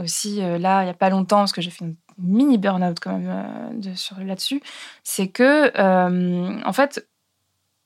aussi 0.03 0.41
là, 0.41 0.83
il 0.83 0.87
n'y 0.87 0.91
a 0.91 0.95
pas 0.95 1.11
longtemps, 1.11 1.39
parce 1.39 1.53
que 1.53 1.61
j'ai 1.61 1.71
fait 1.71 1.85
une 1.85 1.95
mini 2.19 2.59
burn-out 2.59 2.99
quand 3.01 3.17
même 3.17 3.81
là-dessus, 4.25 4.63
c'est 5.05 5.29
que, 5.29 5.71
en 6.65 6.73
fait, 6.73 7.09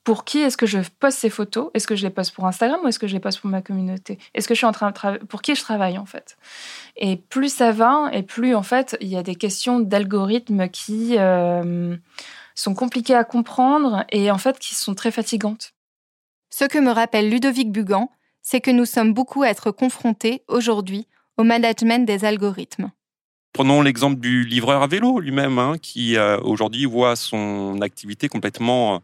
pour 0.04 0.24
qui 0.24 0.40
est-ce 0.40 0.58
que 0.58 0.66
je 0.66 0.78
poste 1.00 1.18
ces 1.18 1.30
photos? 1.30 1.70
Est-ce 1.72 1.86
que 1.86 1.96
je 1.96 2.02
les 2.02 2.10
poste 2.10 2.34
pour 2.34 2.46
Instagram 2.46 2.78
ou 2.84 2.88
est-ce 2.88 2.98
que 2.98 3.06
je 3.06 3.14
les 3.14 3.20
poste 3.20 3.40
pour 3.40 3.50
ma 3.50 3.62
communauté? 3.62 4.18
Est-ce 4.34 4.46
que 4.46 4.54
je 4.54 4.58
suis 4.58 4.66
en 4.66 4.72
train 4.72 4.90
de 4.90 4.94
travailler 4.94 5.24
pour 5.24 5.40
qui 5.40 5.54
je 5.54 5.62
travaille 5.62 5.96
en 5.96 6.04
fait? 6.04 6.36
Et 6.96 7.16
plus 7.16 7.48
ça 7.48 7.72
va, 7.72 8.10
et 8.12 8.22
plus 8.22 8.54
en 8.54 8.62
fait 8.62 8.96
il 9.00 9.08
y 9.08 9.16
a 9.16 9.22
des 9.22 9.34
questions 9.34 9.80
d'algorithmes 9.80 10.68
qui 10.68 11.16
euh, 11.18 11.96
sont 12.54 12.74
compliquées 12.74 13.14
à 13.14 13.24
comprendre 13.24 14.04
et 14.12 14.30
en 14.30 14.38
fait 14.38 14.58
qui 14.58 14.74
sont 14.74 14.94
très 14.94 15.10
fatigantes. 15.10 15.72
Ce 16.50 16.66
que 16.66 16.78
me 16.78 16.90
rappelle 16.90 17.30
Ludovic 17.30 17.72
Bugan, 17.72 18.10
c'est 18.42 18.60
que 18.60 18.70
nous 18.70 18.84
sommes 18.84 19.14
beaucoup 19.14 19.42
à 19.42 19.48
être 19.48 19.70
confrontés 19.70 20.42
aujourd'hui 20.48 21.08
au 21.38 21.44
management 21.44 22.04
des 22.04 22.26
algorithmes. 22.26 22.92
Prenons 23.54 23.82
l'exemple 23.82 24.20
du 24.20 24.44
livreur 24.44 24.82
à 24.82 24.86
vélo 24.86 25.18
lui-même, 25.18 25.58
hein, 25.58 25.76
qui 25.80 26.16
euh, 26.16 26.38
aujourd'hui 26.40 26.84
voit 26.84 27.16
son 27.16 27.80
activité 27.80 28.28
complètement 28.28 29.00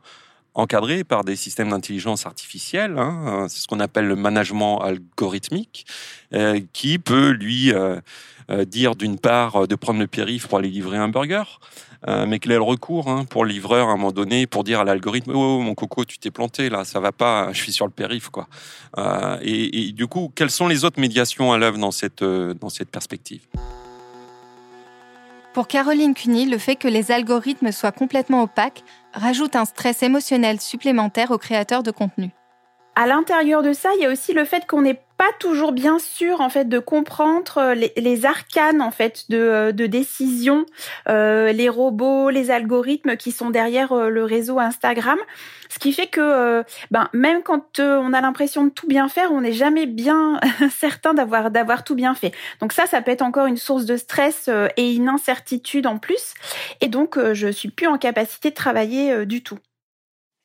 encadré 0.55 1.05
par 1.05 1.25
des 1.25 1.37
systèmes 1.37 1.71
d'intelligence 1.71 2.27
artificielle, 2.27 2.99
hein, 2.99 3.47
c'est 3.49 3.61
ce 3.61 3.69
qu'on 3.69 3.81
appelle 3.81 4.07
le 4.07 4.17
management 4.17 4.81
algorithmique, 4.81 5.87
euh, 6.35 6.61
qui 6.73 6.99
peut 6.99 7.31
lui 7.31 7.73
euh, 7.73 8.01
euh, 8.51 8.65
dire 8.65 8.97
d'une 8.97 9.19
part 9.19 9.69
de 9.69 9.75
prendre 9.75 10.01
le 10.01 10.07
périph 10.07 10.49
pour 10.49 10.59
aller 10.59 10.69
livrer 10.69 10.97
un 10.97 11.09
burger, 11.09 11.45
mais 12.27 12.39
qu'il 12.39 12.51
a 12.53 12.55
le 12.55 12.63
recours 12.63 13.09
hein, 13.09 13.27
pour 13.27 13.45
le 13.45 13.53
livreur 13.53 13.89
à 13.89 13.93
un 13.93 13.97
moment 13.97 14.11
donné 14.11 14.47
pour 14.47 14.65
dire 14.65 14.81
à 14.81 14.85
l'algorithme 14.85 15.33
oh 15.35 15.61
mon 15.61 15.75
coco 15.75 16.07
tu 16.07 16.17
t'es 16.17 16.31
planté 16.31 16.71
là 16.71 16.87
ça 16.87 16.99
va 16.99 17.13
pas 17.13 17.53
je 17.53 17.61
suis 17.63 17.73
sur 17.73 17.85
le 17.85 17.93
périph 17.93 18.31
quoi. 18.31 18.49
Et, 19.43 19.89
et, 19.89 19.93
du 19.93 20.07
coup 20.07 20.33
quelles 20.35 20.51
sont 20.51 20.67
les 20.67 20.87
autres 20.87 20.99
médiations 20.99 21.53
à 21.53 21.59
l'œuvre 21.59 21.77
dans 21.77 21.91
cette 21.91 22.25
dans 22.25 22.71
cette 22.71 22.89
perspective? 22.89 23.43
Pour 25.53 25.67
Caroline 25.67 26.15
Cuny, 26.15 26.47
le 26.47 26.59
fait 26.59 26.77
que 26.77 26.87
les 26.87 27.11
algorithmes 27.11 27.73
soient 27.73 27.93
complètement 27.93 28.43
opaques 28.43 28.85
rajoute 29.13 29.57
un 29.57 29.65
stress 29.65 30.03
émotionnel 30.03 30.61
supplémentaire 30.61 31.33
aux 31.33 31.39
créateurs 31.39 31.83
de 31.83 31.91
contenu. 31.91 32.31
À 32.97 33.07
l'intérieur 33.07 33.63
de 33.63 33.73
ça, 33.73 33.91
il 33.97 34.03
y 34.03 34.07
a 34.07 34.11
aussi 34.11 34.33
le 34.33 34.45
fait 34.45 34.67
qu'on 34.67 34.83
n'est 34.83 35.01
pas 35.21 35.33
toujours 35.39 35.73
bien 35.73 35.99
sûr 35.99 36.41
en 36.41 36.49
fait 36.49 36.67
de 36.67 36.79
comprendre 36.79 37.59
euh, 37.59 37.75
les, 37.75 38.25
arcanes 38.25 38.81
en 38.81 38.91
fait 38.91 39.27
de, 39.29 39.37
euh, 39.37 39.71
de 39.71 39.85
décision, 39.85 40.65
euh, 41.11 41.53
les 41.53 41.69
robots, 41.69 42.31
les 42.31 42.51
algorithmes 42.51 43.17
qui 43.19 43.31
sont 43.31 43.51
derrière 43.51 43.95
le 43.95 44.25
réseau 44.25 44.59
Instagram. 44.59 45.19
Ce 45.69 45.79
qui 45.79 45.93
fait 45.93 46.07
que 46.07 46.65
ben 46.91 47.11
même 47.13 47.43
quand 47.43 47.79
on 47.81 48.15
a 48.15 48.21
l'impression 48.23 48.65
de 48.65 48.71
tout 48.71 48.89
bien 48.89 49.09
faire, 49.09 49.31
on 49.31 49.43
n'est 49.43 49.53
jamais 49.53 49.85
bien 49.85 50.41
certain 50.71 51.13
d'avoir 51.13 51.51
d'avoir 51.51 51.85
tout 51.85 51.95
bien 51.95 52.15
fait. 52.15 52.33
Donc 52.63 52.73
ça, 52.73 52.87
ça 52.87 53.03
peut 53.03 53.11
être 53.11 53.23
encore 53.23 53.47
une 53.47 53.59
source 53.59 53.85
de 53.85 53.99
stress 53.99 54.49
et 54.79 54.95
une 54.95 55.09
incertitude 55.11 55.87
en 55.87 55.99
plus. 55.99 56.33
Et 56.81 56.89
donc 56.89 57.19
je 57.35 57.49
suis 57.49 57.71
plus 57.71 57.87
en 57.87 57.99
capacité 57.99 58.49
de 58.51 58.55
travailler 58.55 59.27
du 59.27 59.43
tout. 59.43 59.59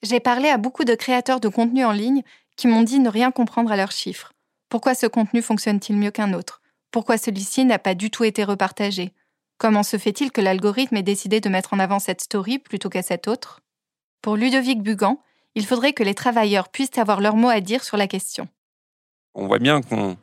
J'ai 0.03 0.19
parlé 0.19 0.49
à 0.49 0.57
beaucoup 0.57 0.83
de 0.83 0.95
créateurs 0.95 1.39
de 1.39 1.47
contenu 1.47 1.83
en 1.85 1.91
ligne 1.91 2.21
qui 2.55 2.67
m'ont 2.67 2.83
dit 2.83 2.99
ne 2.99 3.09
rien 3.09 3.31
comprendre 3.31 3.71
à 3.71 3.75
leurs 3.75 3.91
chiffres. 3.91 4.33
Pourquoi 4.69 4.95
ce 4.95 5.07
contenu 5.07 5.41
fonctionne-t-il 5.41 5.97
mieux 5.97 6.11
qu'un 6.11 6.33
autre? 6.33 6.61
Pourquoi 6.91 7.17
celui-ci 7.17 7.65
n'a 7.65 7.79
pas 7.79 7.95
du 7.95 8.09
tout 8.09 8.23
été 8.23 8.43
repartagé? 8.43 9.13
Comment 9.57 9.83
se 9.83 9.97
fait-il 9.97 10.31
que 10.31 10.41
l'algorithme 10.41 10.97
ait 10.97 11.03
décidé 11.03 11.39
de 11.39 11.49
mettre 11.49 11.73
en 11.73 11.79
avant 11.79 11.99
cette 11.99 12.21
story 12.21 12.59
plutôt 12.59 12.89
qu'à 12.89 13.01
cette 13.01 13.27
autre? 13.27 13.61
Pour 14.21 14.35
Ludovic 14.35 14.81
Bugan, 14.81 15.19
il 15.55 15.65
faudrait 15.65 15.93
que 15.93 16.03
les 16.03 16.13
travailleurs 16.13 16.69
puissent 16.69 16.97
avoir 16.97 17.21
leur 17.21 17.35
mot 17.35 17.49
à 17.49 17.61
dire 17.61 17.83
sur 17.83 17.97
la 17.97 18.07
question. 18.07 18.47
On 19.33 19.47
voit 19.47 19.59
bien 19.59 19.81
qu'on 19.81 20.17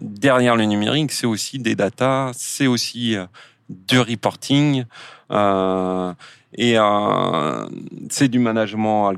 derrière 0.00 0.56
le 0.56 0.64
numérique, 0.64 1.12
c'est 1.12 1.26
aussi 1.26 1.58
des 1.58 1.74
datas, 1.74 2.32
c'est 2.34 2.66
aussi 2.66 3.16
euh, 3.16 3.26
du 3.68 3.98
reporting. 3.98 4.84
Et 6.56 6.76
c'est 8.10 8.28
du 8.28 8.38
management 8.38 9.12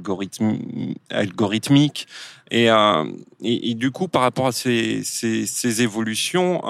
algorithmique. 1.10 2.06
Et, 2.50 2.68
et, 3.42 3.74
du 3.74 3.90
coup, 3.90 4.06
par 4.08 4.22
rapport 4.22 4.46
à 4.46 4.52
ces, 4.52 5.82
évolutions, 5.82 6.62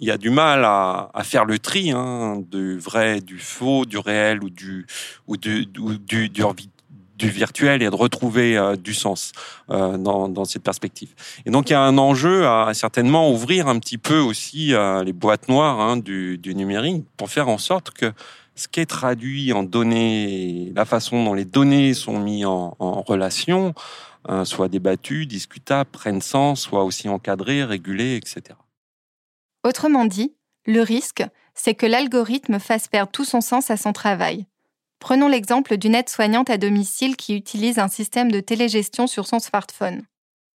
il 0.00 0.06
y 0.06 0.10
a 0.10 0.18
du 0.18 0.30
mal 0.30 0.64
à, 0.64 1.10
faire 1.24 1.44
le 1.44 1.58
tri 1.58 1.90
hein, 1.90 2.42
du 2.50 2.78
vrai, 2.78 3.20
du 3.20 3.38
faux, 3.38 3.84
du 3.84 3.98
réel 3.98 4.42
ou 4.42 4.50
du, 4.50 4.86
virtuel 7.24 7.82
et 7.82 7.90
de 7.90 7.94
retrouver 7.94 8.56
euh, 8.56 8.76
du 8.76 8.94
sens 8.94 9.32
euh, 9.70 9.96
dans, 9.96 10.44
cette 10.44 10.62
perspective. 10.62 11.14
Et 11.44 11.50
donc 11.50 11.70
il 11.70 11.72
y 11.72 11.76
a 11.76 11.80
un 11.80 11.98
enjeu 11.98 12.46
à, 12.46 12.72
certainement 12.74 13.30
ouvrir 13.30 13.68
un 13.68 13.78
petit 13.78 13.98
peu 13.98 14.18
aussi 14.18 14.74
euh, 14.74 15.02
les 15.02 15.12
boîtes 15.12 15.48
noires 15.48 15.80
hein, 15.80 15.96
du, 15.96 16.38
du, 16.38 16.54
numérique 16.54 17.04
pour 17.16 17.30
faire 17.30 17.48
en 17.48 17.58
sorte 17.58 17.90
que 17.90 18.12
ce 18.56 18.68
qui 18.68 18.80
est 18.80 18.86
traduit 18.86 19.52
en 19.52 19.62
données, 19.62 20.72
la 20.74 20.84
façon 20.84 21.24
dont 21.24 21.34
les 21.34 21.44
données 21.44 21.94
sont 21.94 22.18
mises 22.18 22.46
en, 22.46 23.02
relation, 23.06 23.74
soit 24.44 24.68
débattu, 24.68 25.26
discutable, 25.26 25.90
prenne 25.90 26.20
sens, 26.20 26.62
soit 26.62 26.82
aussi 26.82 27.08
encadré, 27.08 27.62
régulé, 27.62 28.16
etc. 28.16 28.58
Autrement 29.62 30.04
dit, 30.04 30.34
le 30.66 30.80
risque, 30.80 31.22
c'est 31.54 31.74
que 31.74 31.86
l'algorithme 31.86 32.58
fasse 32.58 32.88
perdre 32.88 33.12
tout 33.12 33.24
son 33.24 33.40
sens 33.40 33.70
à 33.70 33.76
son 33.76 33.92
travail 33.92 34.46
Prenons 34.98 35.28
l'exemple 35.28 35.76
d'une 35.76 35.94
aide-soignante 35.94 36.50
à 36.50 36.58
domicile 36.58 37.16
qui 37.16 37.36
utilise 37.36 37.78
un 37.78 37.88
système 37.88 38.32
de 38.32 38.40
télégestion 38.40 39.06
sur 39.06 39.26
son 39.26 39.38
smartphone. 39.38 40.02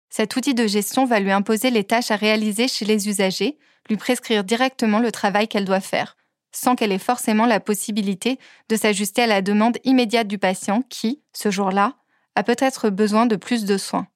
Cet 0.08 0.34
outil 0.34 0.54
de 0.54 0.66
gestion 0.66 1.04
va 1.04 1.20
lui 1.20 1.30
imposer 1.30 1.70
les 1.70 1.84
tâches 1.84 2.10
à 2.10 2.16
réaliser 2.16 2.66
chez 2.66 2.84
les 2.84 3.08
usagers, 3.08 3.58
lui 3.88 3.96
prescrire 3.96 4.42
directement 4.42 4.98
le 4.98 5.12
travail 5.12 5.46
qu'elle 5.46 5.64
doit 5.64 5.80
faire, 5.80 6.16
sans 6.52 6.76
qu'elle 6.76 6.92
ait 6.92 6.98
forcément 6.98 7.46
la 7.46 7.60
possibilité 7.60 8.38
de 8.68 8.76
s'ajuster 8.76 9.22
à 9.22 9.26
la 9.26 9.42
demande 9.42 9.78
immédiate 9.84 10.28
du 10.28 10.38
patient 10.38 10.82
qui, 10.88 11.22
ce 11.32 11.50
jour-là, 11.50 11.94
a 12.34 12.42
peut-être 12.42 12.90
besoin 12.90 13.26
de 13.26 13.36
plus 13.36 13.64
de 13.64 13.76
soins. 13.76 14.06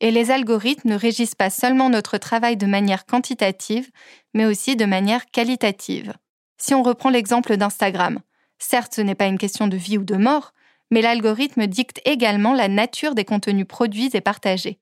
Et 0.00 0.10
les 0.10 0.30
algorithmes 0.30 0.90
ne 0.90 0.98
régissent 0.98 1.34
pas 1.34 1.50
seulement 1.50 1.88
notre 1.88 2.18
travail 2.18 2.56
de 2.56 2.66
manière 2.66 3.06
quantitative, 3.06 3.90
mais 4.34 4.46
aussi 4.46 4.74
de 4.74 4.84
manière 4.84 5.26
qualitative. 5.26 6.12
Si 6.58 6.74
on 6.74 6.82
reprend 6.82 7.10
l'exemple 7.10 7.56
d'Instagram, 7.56 8.20
Certes, 8.62 8.94
ce 8.94 9.00
n'est 9.00 9.16
pas 9.16 9.26
une 9.26 9.38
question 9.38 9.66
de 9.66 9.76
vie 9.76 9.98
ou 9.98 10.04
de 10.04 10.14
mort, 10.14 10.52
mais 10.92 11.02
l'algorithme 11.02 11.66
dicte 11.66 12.00
également 12.04 12.54
la 12.54 12.68
nature 12.68 13.16
des 13.16 13.24
contenus 13.24 13.66
produits 13.66 14.10
et 14.14 14.20
partagés. 14.20 14.78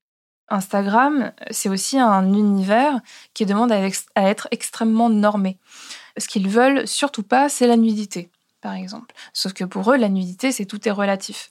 Instagram, 0.49 1.33
c'est 1.51 1.71
aussi 1.71 1.99
un 1.99 2.35
univers 2.35 3.01
qui 3.33 3.47
demande 3.47 3.73
à, 3.73 3.89
être 4.17 4.49
extrêmement 4.51 5.09
normé. 5.09 5.57
Ce 6.21 6.29
qu'ils 6.29 6.49
veulent 6.49 6.87
surtout 6.87 7.23
pas, 7.23 7.49
c'est 7.49 7.67
la 7.67 7.77
nudité, 7.77 8.31
par 8.61 8.75
exemple. 8.75 9.15
Sauf 9.33 9.53
que 9.53 9.65
pour 9.65 9.91
eux, 9.93 9.97
la 9.97 10.09
nudité, 10.09 10.53
c'est 10.53 10.67
tout 10.67 10.87
est 10.87 10.93
relatif. 10.93 11.51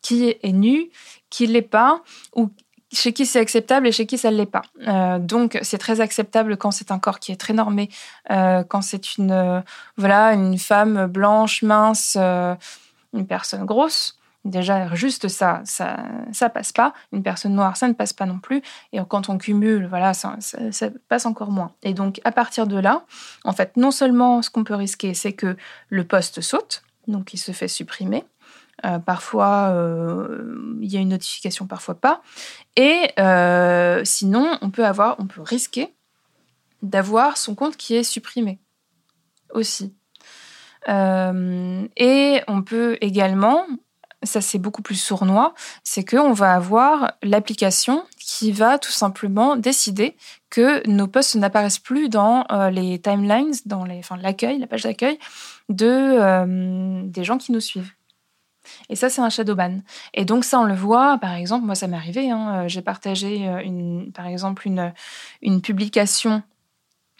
Qui 0.00 0.36
est 0.42 0.52
nu, 0.52 0.90
qui 1.30 1.46
l'est 1.46 1.62
pas, 1.62 2.02
ou 2.34 2.50
chez 2.94 3.12
qui 3.12 3.26
c'est 3.26 3.40
acceptable 3.40 3.88
et 3.88 3.92
chez 3.92 4.06
qui 4.06 4.18
ça 4.18 4.30
ne 4.30 4.36
l'est 4.36 4.46
pas. 4.46 4.62
Euh, 4.86 5.18
donc 5.18 5.58
c'est 5.62 5.78
très 5.78 6.00
acceptable 6.00 6.56
quand 6.56 6.70
c'est 6.70 6.90
un 6.90 6.98
corps 6.98 7.18
qui 7.18 7.32
est 7.32 7.36
très 7.36 7.52
normé, 7.52 7.90
euh, 8.30 8.62
quand 8.62 8.82
c'est 8.82 9.16
une 9.16 9.32
euh, 9.32 9.60
voilà 9.96 10.32
une 10.32 10.58
femme 10.58 11.06
blanche 11.06 11.62
mince, 11.62 12.16
une 12.16 13.26
personne 13.26 13.64
grosse. 13.64 14.18
Déjà 14.44 14.94
juste 14.94 15.28
ça, 15.28 15.62
ça 15.64 16.04
ça 16.32 16.50
passe 16.50 16.72
pas. 16.72 16.92
Une 17.12 17.22
personne 17.22 17.54
noire, 17.54 17.76
ça 17.76 17.88
ne 17.88 17.94
passe 17.94 18.12
pas 18.12 18.26
non 18.26 18.38
plus. 18.38 18.62
Et 18.92 18.98
quand 19.08 19.30
on 19.30 19.38
cumule, 19.38 19.86
voilà, 19.86 20.12
ça, 20.12 20.36
passe 21.08 21.24
encore 21.24 21.50
moins. 21.50 21.72
Et 21.82 21.94
donc 21.94 22.20
à 22.24 22.32
partir 22.32 22.66
de 22.66 22.78
là, 22.78 23.04
en 23.44 23.52
fait, 23.52 23.76
non 23.76 23.90
seulement 23.90 24.42
ce 24.42 24.50
qu'on 24.50 24.64
peut 24.64 24.74
risquer, 24.74 25.14
c'est 25.14 25.32
que 25.32 25.56
le 25.88 26.04
poste 26.04 26.42
saute, 26.42 26.82
donc 27.08 27.32
il 27.32 27.38
se 27.38 27.52
fait 27.52 27.68
supprimer. 27.68 28.24
Euh, 28.84 28.98
parfois, 28.98 29.70
euh, 29.70 30.76
il 30.80 30.92
y 30.92 30.96
a 30.96 31.00
une 31.00 31.10
notification, 31.10 31.66
parfois 31.66 31.94
pas. 31.94 32.22
Et 32.76 33.10
euh, 33.18 34.02
sinon, 34.04 34.58
on 34.60 34.70
peut 34.70 34.84
avoir, 34.84 35.16
on 35.18 35.26
peut 35.26 35.42
risquer 35.42 35.94
d'avoir 36.82 37.36
son 37.36 37.54
compte 37.54 37.76
qui 37.76 37.94
est 37.94 38.04
supprimé 38.04 38.58
aussi. 39.50 39.94
et 40.86 42.42
on 42.46 42.62
peut 42.62 42.98
également, 43.00 43.66
ça 44.24 44.40
c'est 44.40 44.58
beaucoup 44.58 44.82
plus 44.82 44.94
sournois, 44.94 45.54
c'est 45.82 46.04
qu'on 46.04 46.32
va 46.32 46.54
avoir 46.54 47.12
l'application 47.22 48.04
qui 48.18 48.52
va 48.52 48.78
tout 48.78 48.90
simplement 48.90 49.56
décider 49.56 50.16
que 50.50 50.86
nos 50.88 51.06
posts 51.06 51.36
n'apparaissent 51.36 51.78
plus 51.78 52.08
dans 52.08 52.46
les 52.70 53.00
timelines, 53.00 53.54
dans 53.66 53.84
les, 53.84 54.00
l'accueil, 54.20 54.58
la 54.58 54.66
page 54.66 54.82
d'accueil 54.82 55.18
de, 55.68 57.04
des 57.06 57.24
gens 57.24 57.38
qui 57.38 57.52
nous 57.52 57.60
suivent. 57.60 57.92
Et 58.88 58.96
ça, 58.96 59.08
c'est 59.08 59.20
un 59.20 59.30
shadow 59.30 59.54
ban. 59.54 59.80
Et 60.12 60.24
donc 60.24 60.44
ça, 60.44 60.58
on 60.60 60.64
le 60.64 60.74
voit, 60.74 61.18
par 61.18 61.34
exemple, 61.34 61.66
moi, 61.66 61.74
ça 61.74 61.86
m'est 61.86 61.96
arrivé, 61.96 62.30
hein, 62.30 62.64
euh, 62.64 62.68
j'ai 62.68 62.82
partagé, 62.82 63.48
euh, 63.48 64.10
par 64.12 64.26
exemple, 64.26 64.68
une 65.42 65.60
publication 65.60 66.42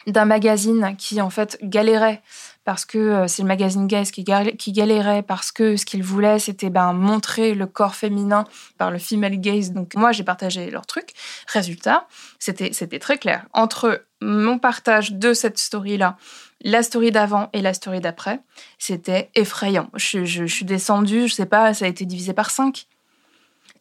d'un 0.07 0.25
magazine 0.25 0.95
qui, 0.97 1.21
en 1.21 1.29
fait, 1.29 1.57
galérait 1.63 2.21
parce 2.65 2.83
que 2.83 2.97
euh, 2.97 3.27
c'est 3.27 3.43
le 3.43 3.47
magazine 3.47 3.87
Gaze 3.87 4.11
qui, 4.11 4.23
galérait 4.23 5.23
parce 5.23 5.51
que 5.51 5.77
ce 5.77 5.85
qu'il 5.85 6.03
voulait, 6.03 6.39
c'était 6.39 6.69
ben, 6.69 6.93
montrer 6.93 7.53
le 7.53 7.67
corps 7.67 7.95
féminin 7.95 8.43
par 8.77 8.91
le 8.91 8.97
female 8.97 9.39
gaze. 9.39 9.71
Donc 9.71 9.95
moi, 9.95 10.11
j'ai 10.11 10.23
partagé 10.23 10.69
leur 10.71 10.85
truc. 10.85 11.13
Résultat, 11.47 12.07
c'était 12.39 12.99
très 12.99 13.17
clair. 13.17 13.45
Entre 13.53 14.03
mon 14.19 14.57
partage 14.57 15.13
de 15.13 15.33
cette 15.33 15.59
story-là 15.59 16.17
la 16.61 16.81
story 16.81 17.11
d'avant 17.11 17.49
et 17.53 17.61
la 17.61 17.73
story 17.73 18.01
d'après, 18.01 18.39
c'était 18.79 19.29
effrayant. 19.35 19.89
Je, 19.93 20.45
suis 20.47 20.65
descendue, 20.65 21.27
je 21.27 21.33
sais 21.33 21.45
pas, 21.45 21.73
ça 21.75 21.85
a 21.85 21.87
été 21.87 22.05
divisé 22.05 22.33
par 22.33 22.49
5. 22.49 22.87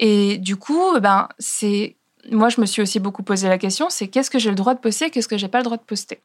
Et 0.01 0.39
du 0.39 0.57
coup, 0.57 0.99
ben, 1.01 1.29
c'est. 1.39 1.97
Moi, 2.31 2.51
je 2.51 2.61
me 2.61 2.67
suis 2.67 2.83
aussi 2.83 3.01
beaucoup 3.01 3.23
posé 3.23 3.49
la 3.49 3.59
question 3.59 3.91
c'est 3.91 4.09
qu'est-ce 4.09 4.31
que 4.31 4.39
j'ai 4.39 4.51
le 4.51 4.57
droit 4.57 4.75
de 4.75 4.81
poster, 4.81 5.11
qu'est-ce 5.11 5.29
que 5.29 5.39
j'ai 5.39 5.49
pas 5.49 5.59
le 5.59 5.65
droit 5.65 5.77
de 5.77 5.83
poster? 5.83 6.23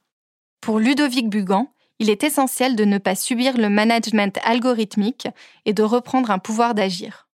Pour 0.61 0.79
Ludovic 0.79 1.29
Bugan, 1.29 1.67
il 1.99 2.09
est 2.09 2.23
essentiel 2.23 2.75
de 2.75 2.85
ne 2.85 2.97
pas 2.97 3.15
subir 3.15 3.57
le 3.57 3.69
management 3.69 4.39
algorithmique 4.43 5.27
et 5.65 5.73
de 5.73 5.83
reprendre 5.83 6.31
un 6.31 6.39
pouvoir 6.39 6.73
d'agir. 6.73 7.27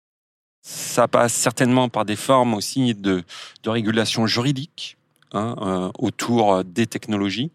Ça 0.63 1.07
passe 1.09 1.35
certainement 1.35 1.91
par 1.91 2.07
des 2.07 2.17
formes 2.17 2.55
aussi 2.55 2.95
de, 2.95 3.23
régulation 3.67 4.27
juridique 4.27 4.97
hein, 5.33 5.57
euh, 5.61 5.91
autour 5.99 6.65
des 6.65 6.87
technologies. 6.87 7.51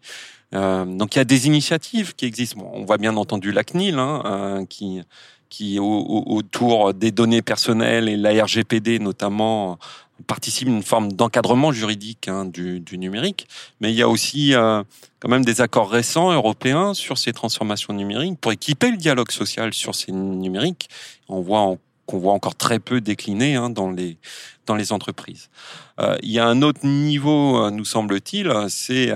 Euh, 0.54 0.84
donc 0.84 1.14
il 1.14 1.18
y 1.18 1.22
a 1.22 1.24
des 1.24 1.46
initiatives 1.46 2.14
qui 2.14 2.26
existent. 2.26 2.60
on 2.72 2.84
voit 2.84 2.98
bien 2.98 3.16
entendu 3.16 3.52
la 3.52 3.64
CNIL, 3.64 3.98
hein, 3.98 4.22
euh, 4.24 4.66
qui 4.66 5.02
qui 5.48 5.80
autour 5.80 6.94
des 6.94 7.10
données 7.10 7.42
personnelles 7.42 8.08
et 8.08 8.16
la 8.16 8.44
RGPD 8.44 9.00
notamment 9.00 9.80
participe 10.26 10.68
d'une 10.68 10.82
forme 10.82 11.12
d'encadrement 11.12 11.72
juridique 11.72 12.28
hein, 12.28 12.44
du, 12.44 12.82
numérique. 12.92 13.46
Mais 13.80 13.92
il 13.92 13.96
y 13.96 14.02
a 14.02 14.08
aussi 14.08 14.54
euh, 14.54 14.82
quand 15.20 15.28
même 15.28 15.44
des 15.44 15.60
accords 15.60 15.90
récents 15.90 16.32
européens 16.32 16.94
sur 16.94 17.18
ces 17.18 17.32
transformations 17.32 17.92
numériques 17.92 18.38
pour 18.40 18.52
équiper 18.52 18.90
le 18.90 18.96
dialogue 18.96 19.30
social 19.30 19.72
sur 19.74 19.94
ces 19.94 20.12
numériques. 20.12 20.88
On 21.28 21.40
voit 21.40 21.76
qu'on 22.06 22.18
voit 22.18 22.32
encore 22.32 22.56
très 22.56 22.80
peu 22.80 23.00
décliner 23.00 23.54
hein, 23.54 23.70
dans 23.70 23.90
les 23.90 24.16
dans 24.66 24.74
les 24.74 24.92
entreprises. 24.92 25.48
Euh, 26.00 26.16
il 26.22 26.30
y 26.30 26.38
a 26.38 26.46
un 26.46 26.62
autre 26.62 26.84
niveau, 26.84 27.56
euh, 27.56 27.70
nous 27.70 27.84
semble-t-il, 27.84 28.52
c'est 28.68 29.12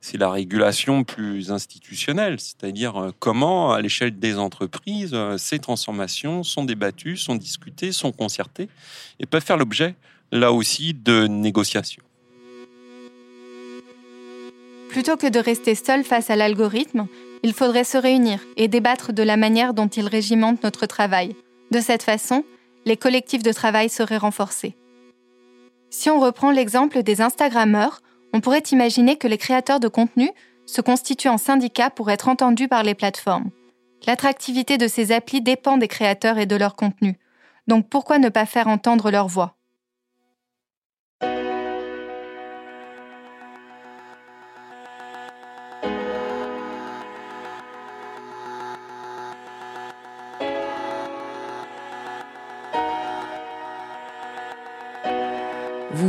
c'est 0.00 0.18
la 0.18 0.30
régulation 0.30 1.04
plus 1.04 1.50
institutionnelle, 1.50 2.38
c'est-à-dire 2.38 3.12
comment, 3.18 3.72
à 3.72 3.80
l'échelle 3.80 4.18
des 4.18 4.38
entreprises, 4.38 5.16
ces 5.36 5.58
transformations 5.58 6.44
sont 6.44 6.64
débattues, 6.64 7.16
sont 7.16 7.34
discutées, 7.34 7.92
sont 7.92 8.12
concertées 8.12 8.68
et 9.20 9.26
peuvent 9.26 9.44
faire 9.44 9.56
l'objet, 9.56 9.96
là 10.32 10.52
aussi, 10.52 10.94
de 10.94 11.26
négociations. 11.26 12.02
Plutôt 14.90 15.16
que 15.16 15.28
de 15.28 15.38
rester 15.38 15.74
seul 15.74 16.04
face 16.04 16.30
à 16.30 16.36
l'algorithme, 16.36 17.06
il 17.42 17.52
faudrait 17.52 17.84
se 17.84 17.98
réunir 17.98 18.40
et 18.56 18.68
débattre 18.68 19.12
de 19.12 19.22
la 19.22 19.36
manière 19.36 19.74
dont 19.74 19.88
il 19.88 20.06
régimente 20.06 20.62
notre 20.62 20.86
travail 20.86 21.36
de 21.70 21.80
cette 21.80 22.02
façon, 22.02 22.44
les 22.86 22.96
collectifs 22.96 23.42
de 23.42 23.52
travail 23.52 23.88
seraient 23.88 24.16
renforcés. 24.16 24.74
Si 25.90 26.10
on 26.10 26.20
reprend 26.20 26.50
l'exemple 26.50 27.02
des 27.02 27.20
Instagrammeurs, 27.20 28.00
on 28.32 28.40
pourrait 28.40 28.62
imaginer 28.72 29.16
que 29.16 29.28
les 29.28 29.38
créateurs 29.38 29.80
de 29.80 29.88
contenu 29.88 30.30
se 30.66 30.80
constituent 30.80 31.28
en 31.28 31.38
syndicats 31.38 31.90
pour 31.90 32.10
être 32.10 32.28
entendus 32.28 32.68
par 32.68 32.82
les 32.82 32.94
plateformes. 32.94 33.50
L'attractivité 34.06 34.78
de 34.78 34.86
ces 34.86 35.12
applis 35.12 35.40
dépend 35.40 35.76
des 35.76 35.88
créateurs 35.88 36.38
et 36.38 36.46
de 36.46 36.56
leur 36.56 36.76
contenu. 36.76 37.18
Donc 37.66 37.88
pourquoi 37.88 38.18
ne 38.18 38.28
pas 38.28 38.46
faire 38.46 38.68
entendre 38.68 39.10
leur 39.10 39.28
voix? 39.28 39.57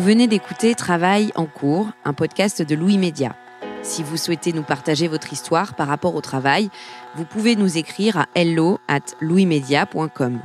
Venez 0.09 0.25
d'écouter 0.25 0.73
Travail 0.73 1.31
en 1.35 1.45
cours, 1.45 1.91
un 2.03 2.13
podcast 2.13 2.63
de 2.63 2.73
Louis 2.73 2.97
Média. 2.97 3.35
Si 3.83 4.01
vous 4.01 4.17
souhaitez 4.17 4.53
nous 4.53 4.63
partager 4.63 5.07
votre 5.07 5.31
histoire 5.31 5.75
par 5.75 5.87
rapport 5.87 6.15
au 6.15 6.21
travail, 6.21 6.71
vous 7.15 7.25
pouvez 7.25 7.55
nous 7.55 7.77
écrire 7.77 8.17
à 8.17 8.25
hello 8.33 8.79
at 8.87 9.01
louismedia.com. 9.21 10.39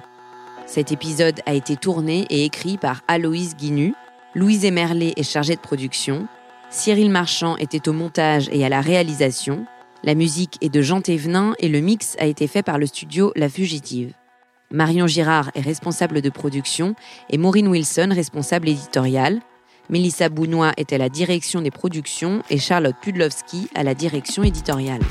Cet 0.66 0.92
épisode 0.92 1.40
a 1.46 1.54
été 1.54 1.76
tourné 1.76 2.26
et 2.28 2.44
écrit 2.44 2.76
par 2.76 3.00
Aloïse 3.08 3.56
Guinu. 3.56 3.94
Louise 4.34 4.66
Emerlet 4.66 5.14
est 5.16 5.22
chargée 5.22 5.56
de 5.56 5.60
production. 5.60 6.28
Cyril 6.68 7.08
Marchand 7.08 7.56
était 7.56 7.88
au 7.88 7.94
montage 7.94 8.50
et 8.52 8.66
à 8.66 8.68
la 8.68 8.82
réalisation. 8.82 9.64
La 10.02 10.14
musique 10.14 10.58
est 10.60 10.68
de 10.68 10.82
Jean 10.82 11.00
Thévenin 11.00 11.54
et 11.58 11.70
le 11.70 11.80
mix 11.80 12.16
a 12.18 12.26
été 12.26 12.48
fait 12.48 12.62
par 12.62 12.76
le 12.76 12.84
studio 12.84 13.32
La 13.34 13.48
Fugitive. 13.48 14.12
Marion 14.70 15.06
Girard 15.06 15.50
est 15.54 15.62
responsable 15.62 16.20
de 16.20 16.28
production 16.28 16.94
et 17.30 17.38
Maureen 17.38 17.68
Wilson 17.68 18.10
responsable 18.12 18.68
éditoriale. 18.68 19.40
Mélissa 19.90 20.28
Bounois 20.28 20.72
est 20.76 20.92
à 20.92 20.98
la 20.98 21.08
direction 21.08 21.60
des 21.60 21.70
productions 21.70 22.42
et 22.50 22.58
Charlotte 22.58 22.96
Pudlowski 23.00 23.68
à 23.74 23.82
la 23.82 23.94
direction 23.94 24.42
éditoriale. 24.42 25.02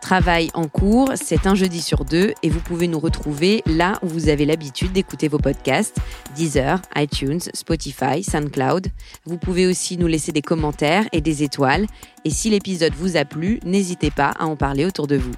Travail 0.00 0.50
en 0.54 0.66
cours, 0.68 1.10
c'est 1.14 1.46
un 1.46 1.54
jeudi 1.54 1.80
sur 1.80 2.04
deux 2.04 2.34
et 2.42 2.50
vous 2.50 2.60
pouvez 2.60 2.88
nous 2.88 2.98
retrouver 2.98 3.62
là 3.66 3.98
où 4.02 4.08
vous 4.08 4.28
avez 4.28 4.44
l'habitude 4.44 4.92
d'écouter 4.92 5.28
vos 5.28 5.38
podcasts, 5.38 5.96
Deezer, 6.34 6.82
iTunes, 6.96 7.40
Spotify, 7.54 8.22
SoundCloud. 8.22 8.88
Vous 9.24 9.38
pouvez 9.38 9.66
aussi 9.66 9.96
nous 9.96 10.08
laisser 10.08 10.32
des 10.32 10.42
commentaires 10.42 11.06
et 11.12 11.20
des 11.20 11.42
étoiles. 11.42 11.86
Et 12.24 12.30
si 12.30 12.50
l'épisode 12.50 12.92
vous 12.94 13.16
a 13.16 13.24
plu, 13.24 13.60
n'hésitez 13.64 14.10
pas 14.10 14.34
à 14.38 14.44
en 14.44 14.56
parler 14.56 14.84
autour 14.84 15.06
de 15.06 15.16
vous. 15.16 15.32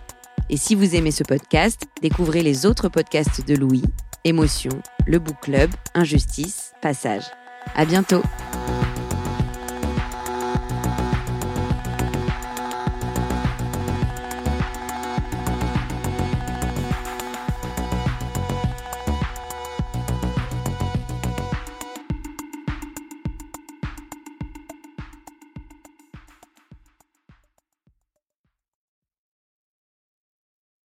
Et 0.50 0.56
si 0.56 0.74
vous 0.74 0.96
aimez 0.96 1.10
ce 1.10 1.24
podcast, 1.24 1.86
découvrez 2.02 2.42
les 2.42 2.66
autres 2.66 2.88
podcasts 2.88 3.46
de 3.46 3.54
Louis, 3.54 3.82
Émotion, 4.24 4.72
Le 5.06 5.18
Book 5.18 5.36
Club, 5.42 5.70
Injustice, 5.94 6.73
Passage. 6.84 7.30
À 7.74 7.86
bientôt! 7.86 8.20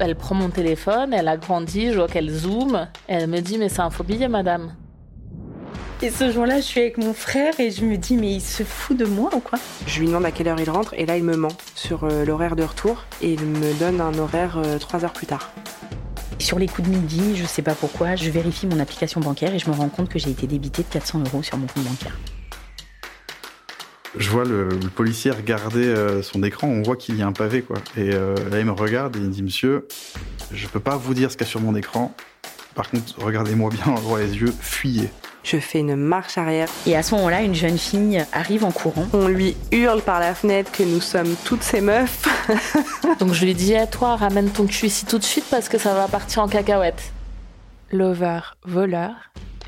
elle 0.00 0.14
prend 0.14 0.34
mon 0.34 0.50
téléphone, 0.50 1.12
elle 1.12 1.28
a 1.28 1.36
grandi, 1.36 1.92
je 1.92 1.98
vois 1.98 2.08
qu'elle 2.08 2.30
zoome. 2.30 2.86
Elle 3.06 3.26
me 3.28 3.40
dit 3.40 3.58
Mais 3.58 3.68
c'est 3.68 3.80
un 3.80 3.90
faux 3.90 4.04
billet, 4.04 4.28
madame. 4.28 4.74
Et 6.00 6.10
ce 6.10 6.30
jour-là, 6.30 6.58
je 6.58 6.62
suis 6.62 6.80
avec 6.80 6.96
mon 6.96 7.12
frère 7.12 7.58
et 7.58 7.70
je 7.70 7.84
me 7.84 7.96
dis 7.96 8.16
Mais 8.16 8.34
il 8.34 8.40
se 8.40 8.62
fout 8.62 8.96
de 8.96 9.04
moi 9.04 9.30
ou 9.34 9.40
quoi? 9.40 9.58
Je 9.86 10.00
lui 10.00 10.06
demande 10.06 10.24
à 10.24 10.30
quelle 10.30 10.48
heure 10.48 10.60
il 10.60 10.70
rentre 10.70 10.94
et 10.94 11.06
là, 11.06 11.16
il 11.16 11.24
me 11.24 11.36
ment 11.36 11.48
sur 11.74 12.04
euh, 12.04 12.24
l'horaire 12.24 12.54
de 12.54 12.62
retour 12.62 13.04
et 13.20 13.32
il 13.32 13.44
me 13.44 13.78
donne 13.78 14.00
un 14.00 14.16
horaire 14.18 14.58
euh, 14.64 14.78
trois 14.78 15.04
heures 15.04 15.12
plus 15.12 15.26
tard. 15.26 15.50
Sur 16.38 16.60
les 16.60 16.68
coups 16.68 16.88
de 16.88 16.94
midi, 16.94 17.36
je 17.36 17.44
sais 17.44 17.62
pas 17.62 17.74
pourquoi, 17.74 18.14
je 18.14 18.30
vérifie 18.30 18.68
mon 18.68 18.78
application 18.78 19.20
bancaire 19.20 19.52
et 19.54 19.58
je 19.58 19.68
me 19.68 19.74
rends 19.74 19.88
compte 19.88 20.08
que 20.08 20.20
j'ai 20.20 20.30
été 20.30 20.46
débité 20.46 20.82
de 20.82 20.88
400 20.88 21.24
euros 21.26 21.42
sur 21.42 21.58
mon 21.58 21.66
compte 21.66 21.82
bancaire. 21.82 22.16
Je 24.18 24.30
vois 24.30 24.44
le, 24.44 24.68
policier 24.96 25.30
regarder 25.30 25.86
euh, 25.86 26.22
son 26.22 26.42
écran, 26.42 26.66
on 26.66 26.82
voit 26.82 26.96
qu'il 26.96 27.16
y 27.16 27.22
a 27.22 27.26
un 27.26 27.32
pavé, 27.32 27.62
quoi. 27.62 27.76
Et 27.96 28.10
euh, 28.12 28.34
là, 28.50 28.58
il 28.58 28.66
me 28.66 28.72
regarde 28.72 29.14
et 29.14 29.20
il 29.20 29.26
me 29.26 29.30
dit, 29.30 29.44
monsieur, 29.44 29.86
je 30.52 30.66
peux 30.66 30.80
pas 30.80 30.96
vous 30.96 31.14
dire 31.14 31.30
ce 31.30 31.36
qu'il 31.36 31.46
y 31.46 31.48
a 31.48 31.50
sur 31.50 31.60
mon 31.60 31.76
écran. 31.76 32.12
Par 32.74 32.90
contre, 32.90 33.14
regardez-moi 33.24 33.70
bien 33.70 33.94
droit 34.02 34.18
les 34.18 34.36
yeux, 34.36 34.52
fuyez. 34.60 35.08
Je 35.44 35.58
fais 35.58 35.78
une 35.78 35.94
marche 35.94 36.36
arrière. 36.36 36.68
Et 36.84 36.96
à 36.96 37.04
ce 37.04 37.14
moment-là, 37.14 37.42
une 37.42 37.54
jeune 37.54 37.78
fille 37.78 38.24
arrive 38.32 38.64
en 38.64 38.72
courant. 38.72 39.06
On 39.12 39.28
lui 39.28 39.56
hurle 39.70 40.02
par 40.02 40.18
la 40.18 40.34
fenêtre 40.34 40.72
que 40.72 40.82
nous 40.82 41.00
sommes 41.00 41.36
toutes 41.44 41.62
ces 41.62 41.80
meufs. 41.80 42.26
Donc 43.20 43.32
je 43.32 43.44
lui 43.44 43.54
dis 43.54 43.76
à 43.76 43.86
toi, 43.86 44.16
ramène 44.16 44.50
ton 44.50 44.66
cul 44.66 44.86
ici 44.86 45.06
tout 45.06 45.18
de 45.18 45.24
suite 45.24 45.46
parce 45.48 45.68
que 45.68 45.78
ça 45.78 45.94
va 45.94 46.08
partir 46.08 46.42
en 46.42 46.48
cacahuète. 46.48 47.12
Lover, 47.92 48.40
voleur, 48.64 49.14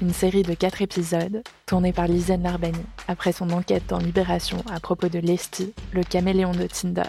une 0.01 0.13
série 0.13 0.43
de 0.43 0.55
quatre 0.55 0.83
épisodes 0.83 1.43
tournée 1.67 1.93
par 1.93 2.07
Lisanne 2.07 2.43
Larbani 2.43 2.83
après 3.09 3.33
son 3.33 3.51
enquête 3.51 3.85
dans 3.89 3.99
Libération 3.99 4.65
à 4.71 4.81
propos 4.81 5.09
de 5.09 5.19
Lesty, 5.19 5.75
le 5.93 6.03
caméléon 6.03 6.53
de 6.53 6.67
Tinder, 6.67 7.03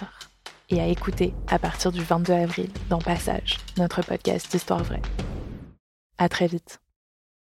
et 0.69 0.81
à 0.81 0.87
écouter 0.87 1.33
à 1.47 1.59
partir 1.59 1.91
du 1.91 2.01
22 2.01 2.33
avril 2.33 2.69
dans 2.89 2.99
Passage, 2.99 3.57
notre 3.77 4.01
podcast 4.01 4.51
d'histoire 4.51 4.83
vraie. 4.83 5.01
À 6.17 6.29
très 6.29 6.47
vite. 6.47 6.80